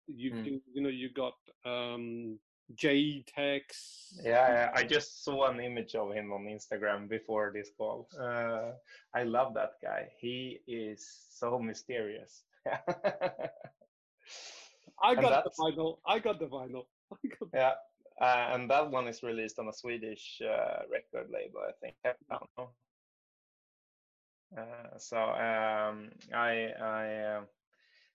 You 0.06 0.32
Mm. 0.32 0.44
you, 0.46 0.60
you 0.74 0.82
know 0.82 0.88
you 0.90 1.08
got 1.10 1.34
um, 1.64 2.38
J-Tex. 2.74 4.20
yeah 4.22 4.32
yeah, 4.32 4.70
i 4.74 4.82
just 4.82 5.24
saw 5.24 5.48
an 5.48 5.60
image 5.60 5.94
of 5.94 6.12
him 6.12 6.32
on 6.32 6.44
instagram 6.44 7.08
before 7.08 7.52
this 7.54 7.70
call 7.76 8.08
uh, 8.20 8.72
i 9.14 9.22
love 9.22 9.54
that 9.54 9.72
guy 9.82 10.08
he 10.18 10.60
is 10.66 11.06
so 11.30 11.58
mysterious 11.58 12.42
I 15.04 15.16
got 15.16 15.42
the 15.42 15.50
vinyl. 15.58 15.98
I 16.06 16.20
got 16.20 16.38
the 16.38 16.46
vinyl. 16.46 16.84
Got 17.40 17.48
yeah 17.52 17.72
uh, 18.20 18.54
and 18.54 18.70
that 18.70 18.88
one 18.88 19.08
is 19.08 19.24
released 19.24 19.58
on 19.58 19.66
a 19.66 19.72
swedish 19.72 20.40
uh, 20.40 20.82
record 20.88 21.28
label 21.32 21.60
i 21.68 21.72
think 21.80 21.94
I 22.04 22.12
don't 22.30 22.50
know. 22.56 22.70
Uh, 24.56 24.98
so 24.98 25.16
um, 25.16 26.10
I, 26.34 26.68
I, 26.80 27.06
uh, 27.36 27.40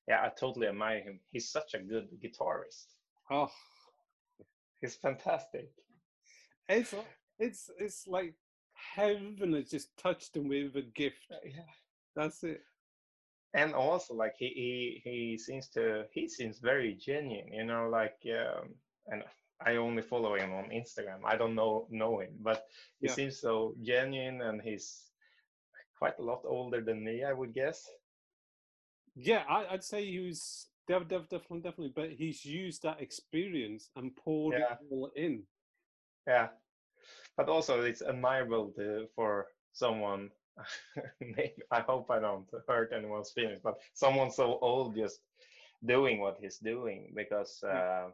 yeah, 0.07 0.21
I 0.21 0.31
totally 0.39 0.67
admire 0.67 1.01
him. 1.01 1.19
He's 1.31 1.49
such 1.49 1.73
a 1.73 1.79
good 1.79 2.09
guitarist. 2.23 2.85
Oh, 3.31 3.49
he's 4.81 4.95
fantastic. 4.95 5.69
It's 6.69 6.93
it's 7.39 7.69
it's 7.79 8.07
like 8.07 8.33
heaven 8.95 9.53
has 9.53 9.69
just 9.69 9.95
touched 9.97 10.35
him 10.35 10.47
with 10.49 10.75
a 10.75 10.81
gift. 10.81 11.25
Yeah. 11.45 11.61
That's 12.15 12.43
it. 12.43 12.61
and 13.53 13.73
also 13.73 14.13
like 14.13 14.35
he 14.37 14.49
he 14.55 15.01
he 15.09 15.37
seems 15.37 15.69
to 15.69 16.03
he 16.11 16.27
seems 16.27 16.59
very 16.59 16.93
genuine 17.09 17.47
you 17.53 17.63
know 17.63 17.87
like 17.99 18.19
um 18.41 18.75
and 19.11 19.23
i 19.69 19.77
only 19.77 20.01
follow 20.01 20.35
him 20.35 20.51
on 20.59 20.65
instagram 20.79 21.21
i 21.31 21.35
don't 21.37 21.55
know 21.55 21.87
know 21.89 22.19
him 22.19 22.33
but 22.49 22.59
he 22.99 23.07
Yeah. 23.07 23.13
seems 23.17 23.39
so 23.39 23.73
genuine 23.81 24.41
and 24.41 24.61
he's 24.61 24.87
quite 25.99 26.19
a 26.19 26.27
lot 26.31 26.41
older 26.45 26.81
than 26.87 26.99
me 27.07 27.23
i 27.23 27.33
would 27.39 27.53
guess 27.53 27.79
Yeah, 29.15 29.43
I, 29.49 29.59
I'd 29.73 29.83
say 29.83 30.05
he 30.05 30.19
was 30.19 30.67
definitely 30.87 31.61
definitely, 31.61 31.93
but 31.95 32.11
he's 32.11 32.45
used 32.45 32.83
that 32.83 33.01
experience 33.01 33.89
and 33.95 34.15
poured 34.15 34.55
Yeah. 34.55 34.73
it 34.73 34.79
all 34.91 35.11
in. 35.15 35.43
yeah 36.27 36.47
but 37.37 37.47
also 37.49 37.81
it's 37.81 38.01
admirable 38.01 38.71
to, 38.75 39.07
for 39.15 39.47
someone 39.73 40.29
i 41.71 41.79
hope 41.81 42.09
i 42.11 42.19
don't 42.19 42.49
hurt 42.67 42.91
anyone's 42.91 43.31
feelings 43.31 43.61
but 43.63 43.75
someone 43.93 44.31
so 44.31 44.57
old 44.61 44.95
just 44.95 45.21
doing 45.85 46.19
what 46.19 46.37
he's 46.41 46.57
doing 46.57 47.13
because 47.15 47.63
uh, 47.63 48.09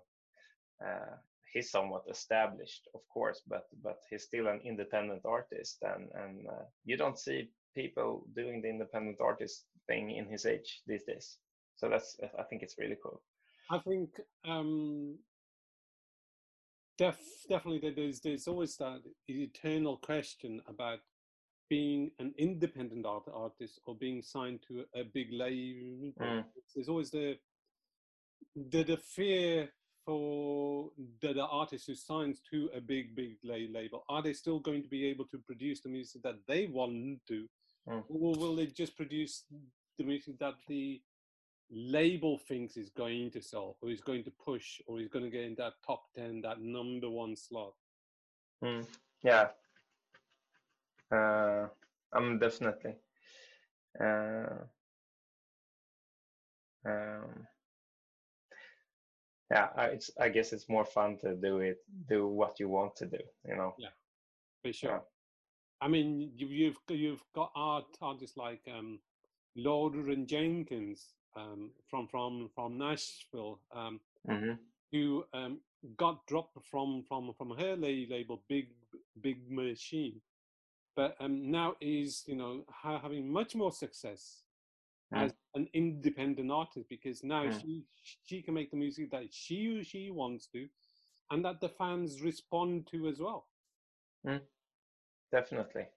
uh, 0.85 1.15
he's 1.53 1.71
somewhat 1.71 2.03
established 2.09 2.87
of 2.93 3.01
course 3.07 3.41
but 3.47 3.65
but 3.81 3.99
he's 4.09 4.23
still 4.23 4.47
an 4.47 4.59
independent 4.65 5.21
artist 5.25 5.77
and 5.83 6.09
and 6.21 6.47
uh, 6.47 6.65
you 6.85 6.97
don't 6.97 7.17
see 7.17 7.49
people 7.73 8.25
doing 8.35 8.61
the 8.61 8.69
independent 8.69 9.17
artist 9.21 9.65
thing 9.87 10.11
in 10.11 10.25
his 10.27 10.45
age 10.45 10.81
these 10.85 11.03
days 11.03 11.37
so 11.75 11.89
that's 11.89 12.17
i 12.39 12.43
think 12.43 12.61
it's 12.63 12.77
really 12.77 12.97
cool 13.01 13.21
I 13.71 13.79
think 13.79 14.09
um, 14.45 15.17
def, 16.97 17.17
definitely 17.49 17.91
there's 17.91 18.19
there's 18.19 18.47
always 18.47 18.75
that 18.77 19.01
eternal 19.27 19.97
question 19.97 20.61
about 20.67 20.99
being 21.69 22.11
an 22.19 22.33
independent 22.37 23.05
art, 23.05 23.23
artist 23.33 23.79
or 23.85 23.95
being 23.95 24.21
signed 24.21 24.59
to 24.67 24.83
a, 24.93 25.03
big 25.03 25.29
label. 25.31 26.11
Mm. 26.19 26.43
There's 26.75 26.89
always 26.89 27.09
the 27.11 27.37
the, 28.55 28.83
the 28.83 28.97
fear 28.97 29.69
for 30.05 30.91
the, 31.21 31.33
the 31.33 31.45
artist 31.45 31.87
who 31.87 31.95
signs 31.95 32.41
to 32.51 32.69
a 32.75 32.81
big 32.81 33.15
big 33.15 33.37
la- 33.43 33.71
label. 33.79 34.03
Are 34.09 34.21
they 34.21 34.33
still 34.33 34.59
going 34.59 34.83
to 34.83 34.89
be 34.89 35.05
able 35.05 35.25
to 35.25 35.37
produce 35.37 35.79
the 35.81 35.89
music 35.89 36.21
that 36.23 36.39
they 36.47 36.67
want 36.67 37.21
to, 37.27 37.47
Mm. 37.89 38.03
or 38.07 38.33
will 38.35 38.55
they 38.55 38.67
just 38.67 38.95
produce 38.95 39.43
the 39.97 40.05
music 40.05 40.39
that 40.39 40.55
the 40.69 41.01
label 41.73 42.37
thinks 42.37 42.77
is 42.77 42.89
going 42.89 43.31
to 43.31 43.41
sell 43.41 43.77
or 43.81 43.89
is 43.89 44.01
going 44.01 44.23
to 44.23 44.31
push 44.31 44.79
or 44.87 44.99
is 44.99 45.07
going 45.07 45.25
to 45.25 45.31
get 45.31 45.43
in 45.43 45.55
that 45.55 45.73
top 45.85 46.03
10 46.15 46.41
that 46.41 46.61
number 46.61 47.09
one 47.09 47.35
slot 47.35 47.73
Mm, 48.63 48.87
yeah. 49.23 49.49
Uh, 51.11 51.67
I'm 52.13 52.39
definitely. 52.39 52.95
Uh, 53.99 54.63
um, 56.85 57.47
yeah, 59.51 59.67
I, 59.75 59.85
it's. 59.87 60.11
I 60.19 60.29
guess 60.29 60.53
it's 60.53 60.69
more 60.69 60.85
fun 60.85 61.17
to 61.19 61.35
do 61.35 61.57
it, 61.59 61.79
do 62.07 62.27
what 62.27 62.59
you 62.59 62.69
want 62.69 62.95
to 62.97 63.05
do. 63.05 63.19
You 63.45 63.57
know. 63.57 63.75
Yeah 63.77 63.89
for 64.63 64.73
sure 64.73 64.91
Yeah. 64.91 64.99
i 65.81 65.87
mean 65.87 66.31
you, 66.37 66.47
you've 66.47 66.77
you've 66.89 67.23
got 67.35 67.51
art 67.55 67.97
artists 68.01 68.37
like 68.37 68.61
um 68.73 68.99
Lauren 69.55 70.25
Jenkins 70.25 71.13
um 71.35 71.71
from 71.89 72.07
from 72.07 72.49
from 72.55 72.77
nashville 72.77 73.59
um 73.73 73.99
hmm 74.27 74.53
who 74.91 75.23
um 75.33 75.59
got 75.97 76.25
dropped 76.27 76.57
from 76.65 77.03
from 77.03 77.33
from 77.33 77.51
her 77.57 77.75
label 77.75 78.41
big 78.47 78.67
big 79.21 79.49
machine 79.49 80.21
but 80.95 81.15
um 81.19 81.49
now 81.51 81.75
is 81.81 82.23
you 82.27 82.35
know 82.35 82.63
ha- 82.69 82.99
having 82.99 83.31
much 83.31 83.55
more 83.55 83.71
success 83.71 84.43
Mm. 85.13 85.25
as 85.25 85.33
an 85.55 85.67
independent 85.73 86.51
artist 86.51 86.89
because 86.89 87.23
now 87.23 87.43
Mm. 87.43 87.61
she 87.61 87.85
she 88.03 88.41
can 88.41 88.53
make 88.53 88.71
the 88.71 88.77
music 88.77 89.11
that 89.11 89.33
she 89.33 89.83
she 89.83 90.09
wants 90.09 90.47
to 90.47 90.67
and 91.29 91.43
that 91.45 91.59
the 91.61 91.69
fans 91.69 92.21
respond 92.21 92.87
to 92.87 93.07
as 93.07 93.19
well 93.19 93.47
Definitely. 95.31 95.87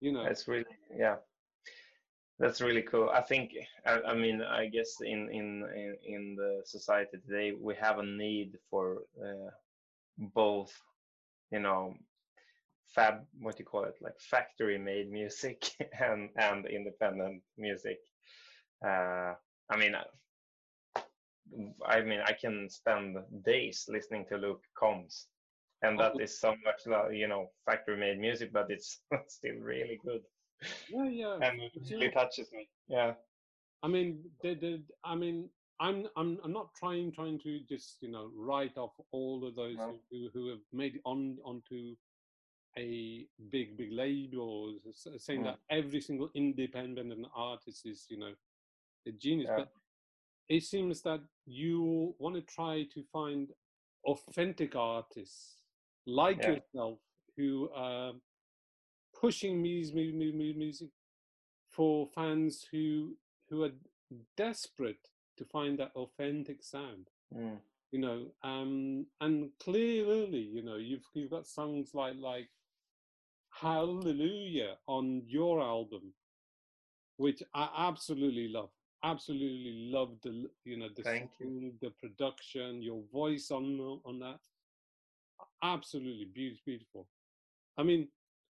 you 0.00 0.12
know 0.12 0.24
it's 0.24 0.48
really 0.48 0.64
yeah. 0.96 1.16
That's 2.38 2.60
really 2.60 2.82
cool. 2.82 3.10
I 3.10 3.22
think. 3.22 3.52
I, 3.86 4.00
I 4.02 4.14
mean, 4.14 4.42
I 4.42 4.66
guess 4.66 5.00
in, 5.00 5.28
in 5.30 5.64
in 5.74 5.96
in 6.04 6.36
the 6.36 6.62
society 6.64 7.18
today, 7.18 7.52
we 7.52 7.74
have 7.76 7.98
a 7.98 8.04
need 8.04 8.58
for 8.70 9.02
uh, 9.22 9.50
both. 10.18 10.72
You 11.50 11.60
know, 11.60 11.94
fab. 12.94 13.26
What 13.40 13.56
do 13.56 13.62
you 13.62 13.66
call 13.66 13.84
it? 13.84 13.96
Like 14.00 14.18
factory-made 14.20 15.10
music 15.10 15.64
and 16.00 16.30
and 16.36 16.66
independent 16.66 17.42
music. 17.56 17.98
Uh, 18.84 19.34
I 19.70 19.76
mean. 19.78 19.94
I- 19.94 20.06
mean, 22.02 22.20
I 22.20 22.32
can 22.32 22.68
spend 22.68 23.16
days 23.44 23.86
listening 23.88 24.26
to 24.26 24.36
Luke 24.36 24.64
Combs, 24.76 25.28
and 25.82 25.98
that 26.00 26.14
Oh. 26.14 26.18
is 26.18 26.38
so 26.38 26.54
much, 26.64 26.86
you 27.12 27.28
know, 27.28 27.52
factory-made 27.64 28.18
music, 28.18 28.52
but 28.52 28.70
it's 28.70 29.00
still 29.28 29.56
really 29.56 29.96
good 30.04 30.22
yeah 30.88 31.08
yeah 31.08 31.34
and 31.48 31.60
it 31.62 31.72
really 31.90 32.10
touches 32.10 32.50
me. 32.52 32.68
Yeah. 32.88 33.14
I 33.82 33.88
mean, 33.88 34.24
the, 34.42 34.54
the, 34.54 34.82
I 35.04 35.14
mean, 35.14 35.50
I'm, 35.78 36.06
I'm, 36.16 36.38
I'm 36.42 36.52
not 36.52 36.68
trying, 36.74 37.12
trying 37.12 37.38
to 37.40 37.60
just, 37.68 37.98
you 38.00 38.10
know, 38.10 38.30
write 38.34 38.78
off 38.78 38.92
all 39.12 39.46
of 39.46 39.54
those 39.56 39.76
No. 39.76 39.98
who, 40.10 40.28
who 40.32 40.48
have 40.48 40.60
made 40.72 40.94
it 40.96 41.02
on 41.04 41.36
onto 41.44 41.94
a 42.78 43.26
big, 43.50 43.76
big 43.76 43.92
label, 43.92 44.40
or 44.40 44.90
s- 44.90 45.06
s- 45.14 45.24
saying 45.24 45.40
Mm. 45.42 45.44
that 45.44 45.58
every 45.70 46.00
single 46.00 46.30
independent 46.34 47.26
artist 47.34 47.84
is, 47.86 48.06
you 48.08 48.18
know, 48.18 48.34
a 49.06 49.12
genius. 49.12 49.48
Yeah. 49.50 49.56
But 49.58 49.68
it 50.48 50.62
seems 50.62 51.02
that 51.02 51.20
you 51.46 52.14
want 52.18 52.36
to 52.36 52.42
try 52.42 52.84
to 52.94 53.02
find 53.12 53.48
authentic 54.04 54.74
artists 54.76 55.56
like 56.06 56.38
Yeah. 56.42 56.52
yourself 56.54 56.98
who 57.36 57.68
are 57.74 58.12
pushing 59.24 59.62
music, 59.62 59.94
music 60.14 60.88
for 61.70 62.06
fans 62.14 62.66
who 62.70 63.16
who 63.48 63.64
are 63.64 63.72
desperate 64.36 65.08
to 65.36 65.44
find 65.44 65.78
that 65.78 65.92
authentic 65.96 66.62
sound 66.62 67.08
Mm. 67.34 67.58
you 67.90 67.98
know 67.98 68.26
um 68.44 69.06
and 69.20 69.50
clearly 69.58 70.44
you 70.56 70.62
know 70.62 70.76
you've 70.76 71.06
you've 71.14 71.30
got 71.30 71.46
songs 71.46 71.94
like 71.94 72.14
like 72.18 72.48
hallelujah 73.50 74.76
on 74.86 75.22
your 75.26 75.60
album 75.60 76.12
which 77.16 77.42
i 77.54 77.68
absolutely 77.88 78.48
love 78.48 78.70
absolutely 79.02 79.90
love 79.92 80.12
the 80.22 80.48
you 80.64 80.76
know 80.76 80.88
the 80.96 81.02
Thank 81.02 81.30
you. 81.40 81.46
song, 81.46 81.72
the 81.80 81.90
production 81.90 82.82
your 82.82 83.02
voice 83.12 83.50
on 83.50 83.64
on 84.04 84.18
that 84.20 84.40
absolutely 85.62 86.26
beautiful 86.26 86.62
beautiful 86.66 87.08
i 87.78 87.82
mean 87.82 88.08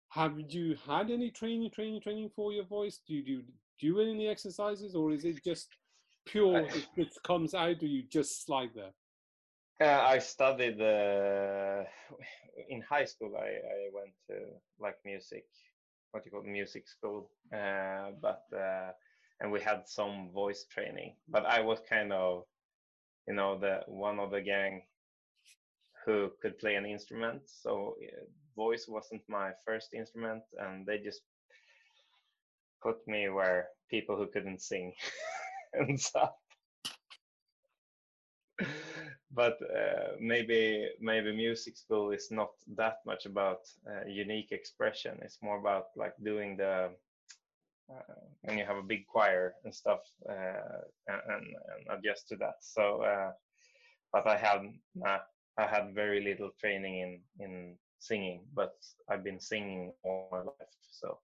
have 0.10 0.40
you 0.50 0.76
had 0.88 1.10
any 1.12 1.30
training 1.32 1.70
training 1.72 2.02
training 2.02 2.30
for 2.36 2.52
your 2.54 2.66
voice 2.66 3.00
do 3.08 3.14
you 3.14 3.24
do, 3.24 3.44
do 3.80 4.00
any 4.00 4.28
exercises 4.28 4.96
or 4.96 5.12
is 5.12 5.26
it 5.26 5.44
just 5.44 5.70
pure 6.26 6.66
it, 6.66 6.88
it 6.96 7.10
comes 7.24 7.54
out 7.54 7.82
or 7.82 7.86
you 7.86 8.04
just 8.10 8.50
like 8.50 8.74
that 8.74 8.94
Uh, 9.82 10.00
I 10.16 10.20
studied 10.20 10.80
uh, 10.82 11.84
in 12.70 12.82
high 12.82 13.06
school. 13.06 13.36
I, 13.36 13.50
I 13.50 13.90
went 13.94 14.14
to 14.30 14.36
like 14.80 14.96
music, 15.04 15.46
what 16.12 16.26
you 16.26 16.32
call 16.32 16.44
music 16.44 16.88
school, 16.88 17.30
uh, 17.54 18.12
but 18.22 18.44
uh, 18.56 18.92
and 19.42 19.52
we 19.52 19.60
had 19.60 19.82
some 19.86 20.30
voice 20.34 20.66
training. 20.72 21.16
But 21.28 21.46
I 21.46 21.60
was 21.60 21.80
kind 21.90 22.14
of, 22.14 22.46
you 23.28 23.34
know, 23.34 23.60
the 23.60 23.82
one 23.88 24.20
of 24.20 24.32
the 24.32 24.42
gang 24.42 24.84
who 26.06 26.32
could 26.42 26.58
play 26.58 26.76
an 26.76 26.86
instrument. 26.86 27.42
So 27.46 27.96
voice 28.56 28.86
wasn't 28.88 29.22
my 29.28 29.52
first 29.66 29.94
instrument, 29.94 30.44
and 30.60 30.86
they 30.86 30.98
just 30.98 31.22
put 32.82 32.98
me 33.08 33.30
where 33.30 33.70
people 33.90 34.16
who 34.16 34.28
couldn't 34.28 34.62
sing 34.62 34.94
and 35.74 36.00
stuff. 36.00 36.34
but 39.32 39.58
uh, 39.64 40.16
maybe 40.20 40.88
maybe 41.02 41.36
music 41.36 41.78
school 41.78 42.12
is 42.12 42.30
not 42.32 42.52
that 42.78 42.98
much 43.06 43.26
about 43.26 43.60
uh, 43.88 44.06
unique 44.08 44.52
expression. 44.52 45.20
It's 45.22 45.40
more 45.42 45.60
about 45.60 45.88
like 45.98 46.14
doing 46.24 46.58
the 46.58 46.92
uh, 47.90 48.14
when 48.42 48.58
you 48.58 48.66
have 48.66 48.78
a 48.78 48.90
big 48.94 49.06
choir 49.08 49.54
and 49.64 49.74
stuff 49.74 50.00
uh, 50.30 50.82
and, 51.08 51.22
and, 51.30 51.46
adjust 51.90 52.28
to 52.30 52.36
that. 52.38 52.56
So, 52.62 53.04
uh, 53.04 53.32
but 54.12 54.26
I 54.28 54.38
had 54.38 54.62
nah, 54.96 55.20
I 55.58 55.68
had 55.68 55.94
very 55.94 56.24
little 56.24 56.52
training 56.60 57.00
in 57.00 57.20
in 57.40 57.78
singing, 58.08 58.46
but 58.56 58.74
I've 59.10 59.24
been 59.24 59.40
singing 59.42 59.94
all 60.04 60.30
my 60.32 60.40
life. 60.40 60.76
So 60.92 61.20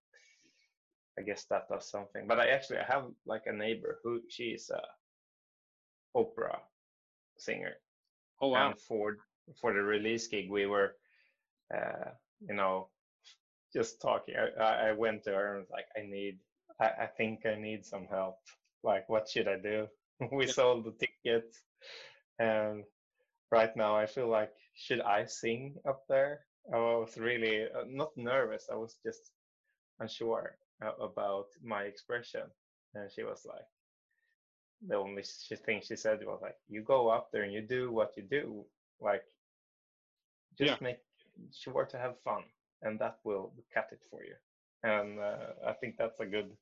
I 1.20 1.22
guess 1.24 1.46
that 1.46 1.70
does 1.70 1.90
something. 1.90 2.28
But 2.28 2.40
I 2.40 2.48
actually 2.50 2.80
I 2.80 2.86
have 2.86 3.06
like 3.26 3.44
a 3.48 3.54
neighbor 3.54 4.00
who 4.04 4.22
she 4.30 4.46
is 4.56 4.70
a 4.70 4.82
opera 6.16 6.60
singer 7.38 7.74
oh 8.42 8.50
wow 8.50 8.74
and 8.74 8.80
for 8.80 9.18
for 9.62 9.74
the 9.74 9.82
release 9.82 10.28
gig, 10.28 10.50
we 10.50 10.66
were, 10.68 10.96
uh, 11.74 12.12
you 12.42 12.56
know, 12.56 12.90
just 13.74 14.02
talking. 14.02 14.36
I, 14.60 14.90
I 14.90 14.92
went 14.94 15.24
to 15.24 15.32
her 15.32 15.52
and 15.56 15.60
was 15.62 15.70
like, 15.72 15.88
I 15.98 16.02
need, 16.08 16.40
I, 16.80 17.04
I 17.04 17.08
think 17.08 17.46
I 17.46 17.56
need 17.56 17.86
some 17.86 18.08
help. 18.10 18.38
Like, 18.84 19.10
what 19.10 19.30
should 19.30 19.48
I 19.48 19.58
do? 19.58 19.88
we 20.32 20.46
Yeah. 20.46 20.54
sold 20.54 20.86
the 20.86 20.94
tickets, 20.94 21.62
and 22.40 22.84
right 23.52 23.76
now 23.76 23.96
I 23.96 24.06
feel 24.08 24.28
like, 24.30 24.52
should 24.76 25.02
I 25.02 25.26
sing 25.26 25.76
up 25.88 26.04
there? 26.10 26.42
I 26.74 26.78
was 26.78 27.18
really 27.18 27.70
uh, 27.70 27.86
not 27.86 28.18
nervous. 28.18 28.70
I 28.70 28.76
was 28.76 28.98
just 29.06 29.32
unsure 30.00 30.58
uh, 30.82 30.94
about 31.00 31.48
my 31.62 31.84
expression, 31.84 32.52
and 32.94 33.12
she 33.12 33.24
was 33.24 33.46
like, 33.46 33.68
the 34.82 34.96
only 34.96 35.24
thing 35.24 35.82
she 35.82 35.96
said 35.96 36.24
was 36.26 36.42
like, 36.42 36.58
"You 36.68 36.82
go 36.84 37.10
up 37.10 37.32
there 37.32 37.44
and 37.44 37.54
you 37.54 37.62
do 37.62 37.92
what 37.92 38.18
you 38.18 38.24
do. 38.24 38.68
Like, 39.00 39.26
just 40.58 40.72
Yeah. 40.72 40.78
make 40.82 41.00
sure 41.52 41.86
to 41.86 41.98
have 41.98 42.20
fun, 42.24 42.44
and 42.82 43.00
that 43.00 43.20
will 43.24 43.54
cut 43.74 43.92
it 43.92 44.04
for 44.10 44.24
you." 44.24 44.36
And 44.84 45.20
uh, 45.20 45.54
I 45.66 45.74
think 45.74 45.98
that's 45.98 46.20
a 46.20 46.26
good 46.26 46.58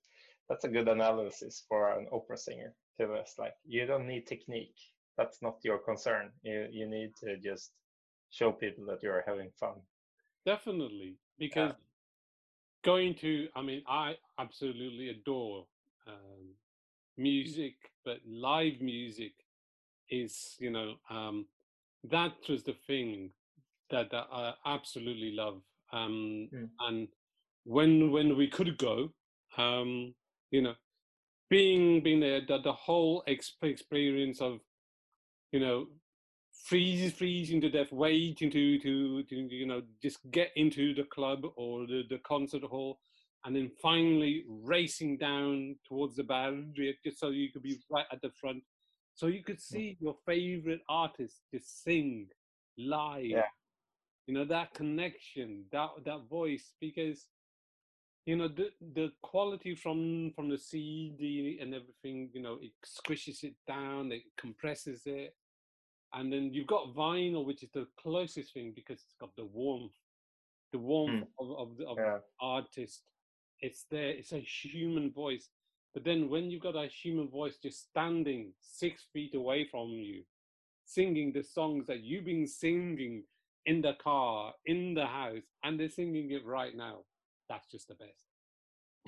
that's 0.48 0.64
a 0.66 0.70
good 0.70 0.88
analysis 0.88 1.64
for 1.68 1.92
an 1.92 2.08
opera 2.12 2.38
singer. 2.38 2.76
To 3.00 3.14
us, 3.14 3.38
like, 3.38 3.56
you 3.64 3.86
don't 3.86 4.08
need 4.08 4.28
technique. 4.28 4.78
That's 5.18 5.42
not 5.42 5.64
your 5.64 5.80
concern. 5.80 6.34
You 6.44 6.68
you 6.72 6.88
need 6.88 7.16
to 7.18 7.38
just 7.38 7.72
show 8.30 8.52
people 8.52 8.86
that 8.86 9.04
you're 9.04 9.24
having 9.26 9.52
fun. 9.60 9.76
Definitely, 10.46 11.16
because 11.38 11.74
going 12.84 13.14
to, 13.16 13.48
I 13.56 13.62
mean, 13.62 13.84
I 13.88 14.16
absolutely 14.40 15.10
adore 15.10 15.66
um, 16.08 16.56
music, 17.18 17.76
but 18.06 18.20
live 18.26 18.82
music 18.82 19.34
is, 20.10 20.56
you 20.60 20.72
know, 20.72 20.96
um, 21.10 21.46
that 22.10 22.34
was 22.48 22.64
the 22.64 22.76
thing 22.88 23.32
that, 23.90 24.12
that 24.12 24.28
I 24.32 24.54
absolutely 24.66 25.32
love. 25.32 25.62
Um, 25.92 26.50
Mm. 26.54 26.70
And 26.80 27.08
when 27.66 28.12
when 28.12 28.38
we 28.38 28.48
could 28.48 28.78
go, 28.78 29.12
um, 29.58 30.16
you 30.52 30.62
know, 30.62 30.76
being 31.50 32.02
being 32.02 32.20
there, 32.20 32.42
the, 32.48 32.60
the 32.62 32.74
whole 32.74 33.24
exp- 33.28 33.64
experience 33.64 34.40
of, 34.42 34.60
you 35.52 35.60
know, 35.60 35.88
freeze 36.66 37.14
freezing 37.14 37.62
to 37.62 37.70
death 37.70 37.92
waiting 37.92 38.52
to 38.52 38.80
to 38.80 39.24
to 39.24 39.36
you 39.36 39.66
know 39.66 39.82
just 40.02 40.20
get 40.32 40.52
into 40.56 40.94
the 40.94 41.04
club 41.04 41.42
or 41.56 41.88
the, 41.88 42.04
the 42.10 42.20
concert 42.20 42.64
hall 42.64 43.00
and 43.46 43.56
then 43.56 43.72
finally 43.82 44.44
racing 44.48 45.18
down 45.18 45.76
towards 45.88 46.16
the 46.16 46.24
boundary 46.24 46.98
just 47.04 47.20
so 47.20 47.30
you 47.30 47.52
could 47.52 47.64
be 47.64 47.80
right 47.90 48.06
at 48.12 48.22
the 48.22 48.30
front 48.40 48.62
so 49.16 49.28
you 49.28 49.44
could 49.44 49.58
mm. 49.58 49.62
see 49.62 49.98
your 50.00 50.16
favorite 50.26 50.82
artist 50.90 51.42
just 51.54 51.84
sing 51.84 52.28
live 52.78 53.26
Yeah. 53.26 53.44
you 54.28 54.34
know 54.34 54.46
that 54.46 54.74
connection 54.74 55.66
that 55.72 55.90
that 56.06 56.28
voice 56.30 56.74
because 56.82 57.28
you 58.26 58.36
know 58.36 58.48
the 58.48 58.70
the 58.94 59.12
quality 59.22 59.76
from 59.76 60.32
from 60.36 60.50
the 60.50 60.58
cd 60.58 61.58
and 61.62 61.74
everything 61.74 62.30
you 62.34 62.42
know 62.42 62.58
it 62.62 62.72
squishes 62.86 63.44
it 63.44 63.56
down 63.68 64.12
it 64.12 64.24
compresses 64.38 65.04
it 65.06 65.34
and 66.14 66.32
then 66.32 66.54
you've 66.54 66.68
got 66.68 66.94
vinyl 66.96 67.46
which 67.46 67.64
is 67.64 67.70
the 67.74 67.88
closest 68.02 68.54
thing 68.54 68.74
because 68.76 69.00
it's 69.00 69.16
got 69.20 69.36
the 69.36 69.46
warmth 69.46 69.94
the 70.72 70.80
warmth 70.80 71.26
hmm. 71.40 71.52
of, 71.52 71.58
of 71.58 71.78
the 71.78 71.88
of 71.88 71.98
the 71.98 72.22
artist 72.42 73.04
it's 73.62 73.86
there 73.92 74.10
it's 74.10 74.34
a 74.34 74.40
human 74.40 75.12
voice 75.12 75.50
but 75.94 76.04
then 76.04 76.30
when 76.30 76.50
you've 76.50 76.62
got 76.62 76.76
a 76.76 76.88
human 76.88 77.28
voice 77.28 77.58
just 77.62 77.90
standing 77.90 78.54
six 78.60 79.08
feet 79.12 79.36
away 79.36 79.68
from 79.70 79.90
you 79.90 80.24
singing 80.86 81.32
the 81.34 81.44
songs 81.44 81.86
that 81.88 82.02
you've 82.02 82.26
been 82.26 82.48
singing 82.48 83.24
in 83.66 83.82
the 83.82 83.94
car 84.02 84.54
in 84.66 84.94
the 84.94 85.06
house 85.06 85.44
and 85.64 85.80
they're 85.80 85.90
singing 85.90 86.32
it 86.32 86.46
right 86.46 86.76
now 86.76 87.00
that's 87.50 87.70
just 87.70 87.88
the 87.88 87.96
best 87.96 88.30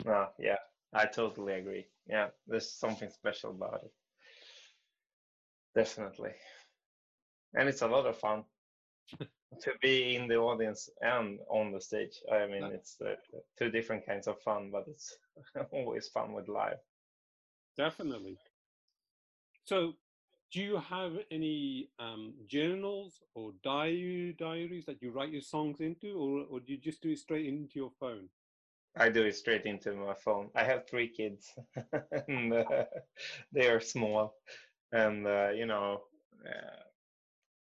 no, 0.06 0.28
yeah, 0.40 0.58
I 0.94 1.06
totally 1.06 1.54
agree. 1.54 1.86
Yeah, 2.08 2.28
there's 2.48 2.72
something 2.72 3.10
special 3.10 3.52
about 3.52 3.82
it. 3.84 3.92
Definitely. 5.76 6.32
And 7.54 7.70
it's 7.70 7.82
a 7.82 7.88
lot 7.88 8.06
of 8.06 8.18
fun 8.18 8.46
to 9.62 9.72
be 9.82 10.16
in 10.16 10.28
the 10.28 10.36
audience 10.38 10.90
and 11.02 11.40
on 11.50 11.72
the 11.72 11.82
stage. 11.82 12.22
I 12.32 12.48
mean, 12.48 12.70
Yeah. 12.70 12.72
it's 12.72 13.00
uh, 13.02 13.16
two 13.58 13.70
different 13.72 14.06
kinds 14.06 14.28
of 14.28 14.40
fun, 14.42 14.72
but 14.72 14.88
it's 14.88 15.18
always 15.72 16.08
fun 16.10 16.34
with 16.34 16.48
live. 16.48 16.80
definitely 17.76 18.40
so 19.64 19.96
do 20.52 20.62
you 20.62 20.78
have 20.78 21.18
any 21.32 21.90
um, 22.00 22.36
journals 22.48 23.22
or 23.34 23.54
diary 23.64 24.34
diaries 24.38 24.86
that 24.86 25.02
you 25.02 25.12
write 25.12 25.32
your 25.32 25.42
songs 25.42 25.80
into 25.82 26.18
or, 26.18 26.46
or 26.50 26.60
do 26.60 26.74
you 26.74 26.80
just 26.80 27.02
do 27.02 27.10
it 27.12 27.20
straight 27.20 27.46
into 27.46 27.80
your 27.80 27.92
phone 27.92 28.30
I 28.96 29.10
do 29.10 29.24
it 29.26 29.36
straight 29.36 29.66
into 29.66 29.94
my 29.96 30.14
phone. 30.16 30.52
I 30.56 30.64
have 30.64 30.88
three 30.88 31.10
kids, 31.10 31.58
and 32.28 32.54
uh, 32.54 32.86
they 33.52 33.68
are 33.68 33.80
small. 33.80 34.36
And 34.92 35.26
uh, 35.28 35.50
you 35.56 35.66
know, 35.66 36.04
uh, 36.46 36.84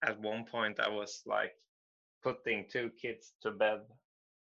at 0.04 0.20
one 0.20 0.46
point 0.46 0.80
I 0.80 0.90
was 0.90 1.22
like 1.26 1.54
putting 2.24 2.66
two 2.70 2.92
kids 3.02 3.34
to 3.42 3.52
bed, 3.52 3.82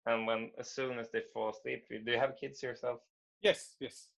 and 0.07 0.27
when 0.27 0.51
as 0.59 0.71
soon 0.71 0.99
as 0.99 1.11
they 1.11 1.23
fall 1.33 1.51
asleep, 1.51 1.87
do 1.89 2.13
you 2.13 2.19
have 2.19 2.37
kids 2.41 2.63
yourself? 2.63 3.01
yes 3.43 3.77
yes 3.81 4.09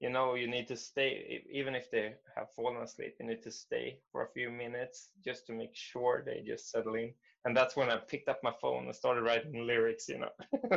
You 0.00 0.10
know, 0.10 0.34
you 0.34 0.46
need 0.46 0.68
to 0.68 0.76
stay 0.76 1.42
even 1.50 1.74
if 1.74 1.90
they 1.90 2.14
have 2.36 2.52
fallen 2.54 2.82
asleep. 2.82 3.14
You 3.18 3.26
need 3.26 3.42
to 3.44 3.50
stay 3.50 3.98
for 4.12 4.22
a 4.24 4.32
few 4.32 4.50
minutes 4.50 5.08
just 5.24 5.46
to 5.46 5.52
make 5.52 5.74
sure 5.74 6.22
they 6.24 6.42
just 6.46 6.70
settle 6.70 6.94
in. 6.96 7.14
And 7.44 7.56
that's 7.56 7.76
when 7.76 7.90
I 7.90 7.96
picked 7.96 8.28
up 8.28 8.40
my 8.42 8.52
phone 8.60 8.86
and 8.86 8.94
started 8.94 9.22
writing 9.22 9.66
lyrics. 9.66 10.08
You 10.08 10.18
know. 10.18 10.32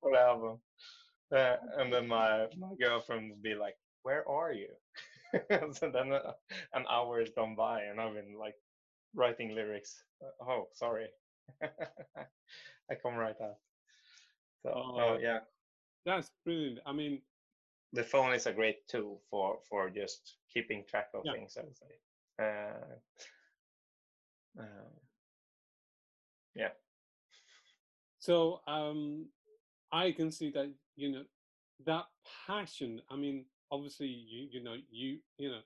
for 0.00 0.12
the 0.12 0.18
album. 0.20 0.58
Uh, 1.34 1.56
and 1.78 1.92
then 1.92 2.08
my, 2.08 2.46
my 2.58 2.74
girlfriend 2.80 3.30
would 3.30 3.42
be 3.42 3.54
like, 3.54 3.76
Where 4.02 4.28
are 4.28 4.52
you? 4.52 4.68
so 5.72 5.90
then 5.90 6.12
uh, 6.12 6.32
an 6.72 6.84
hour 6.88 7.20
has 7.20 7.30
gone 7.30 7.54
by 7.56 7.82
and 7.82 8.00
I've 8.00 8.14
been 8.14 8.38
like 8.38 8.56
writing 9.14 9.54
lyrics. 9.54 10.04
Uh, 10.22 10.44
oh, 10.50 10.68
sorry. 10.74 11.08
I 11.62 12.94
come 13.02 13.14
right 13.16 13.36
out. 13.40 13.58
So, 14.62 14.70
Oh. 14.74 14.94
oh, 15.00 15.18
yeah. 15.18 15.40
that's 16.04 16.30
brilliant 16.44 16.80
i 16.86 16.92
mean 16.92 17.22
The 17.92 18.04
phone 18.04 18.34
is 18.34 18.46
a 18.46 18.52
great 18.52 18.86
tool 18.88 19.22
for, 19.30 19.58
for 19.68 19.90
just 19.90 20.38
keeping 20.52 20.84
track 20.84 21.08
of 21.14 21.22
Yeah. 21.24 21.32
things, 21.32 21.56
I 21.56 21.62
would 21.64 21.76
say. 21.76 22.00
Uh, 22.38 22.98
uh, 24.60 24.90
yeah. 26.54 26.70
So 28.18 28.60
um, 28.66 29.26
I 29.92 30.12
can 30.12 30.30
see 30.30 30.50
that 30.50 30.72
you 30.96 31.12
know 31.12 31.24
that 31.86 32.06
passion. 32.46 33.02
I 33.10 33.16
mean, 33.16 33.46
obviously, 33.74 34.08
you 34.08 34.48
you 34.52 34.62
know 34.64 34.76
you 34.90 35.18
you 35.38 35.50
know, 35.50 35.62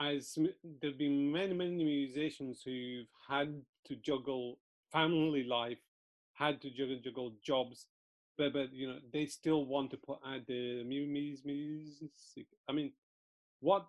as 0.00 0.38
there've 0.80 0.98
been 0.98 1.32
many 1.32 1.54
many 1.54 1.84
musicians 1.84 2.62
who've 2.64 3.06
had 3.28 3.62
to 3.86 3.96
juggle 3.96 4.58
family 4.92 5.44
life, 5.44 5.78
had 6.34 6.60
to 6.62 6.70
juggle 6.70 6.98
juggle 7.04 7.32
jobs, 7.44 7.86
but 8.38 8.52
but 8.52 8.72
you 8.72 8.88
know 8.88 8.98
they 9.12 9.26
still 9.26 9.64
want 9.66 9.90
to 9.92 9.96
put 9.96 10.18
out 10.26 10.46
the 10.46 10.84
mu- 10.84 11.06
mu- 11.06 11.36
music. 11.44 12.46
I 12.68 12.72
mean, 12.72 12.92
what 13.60 13.86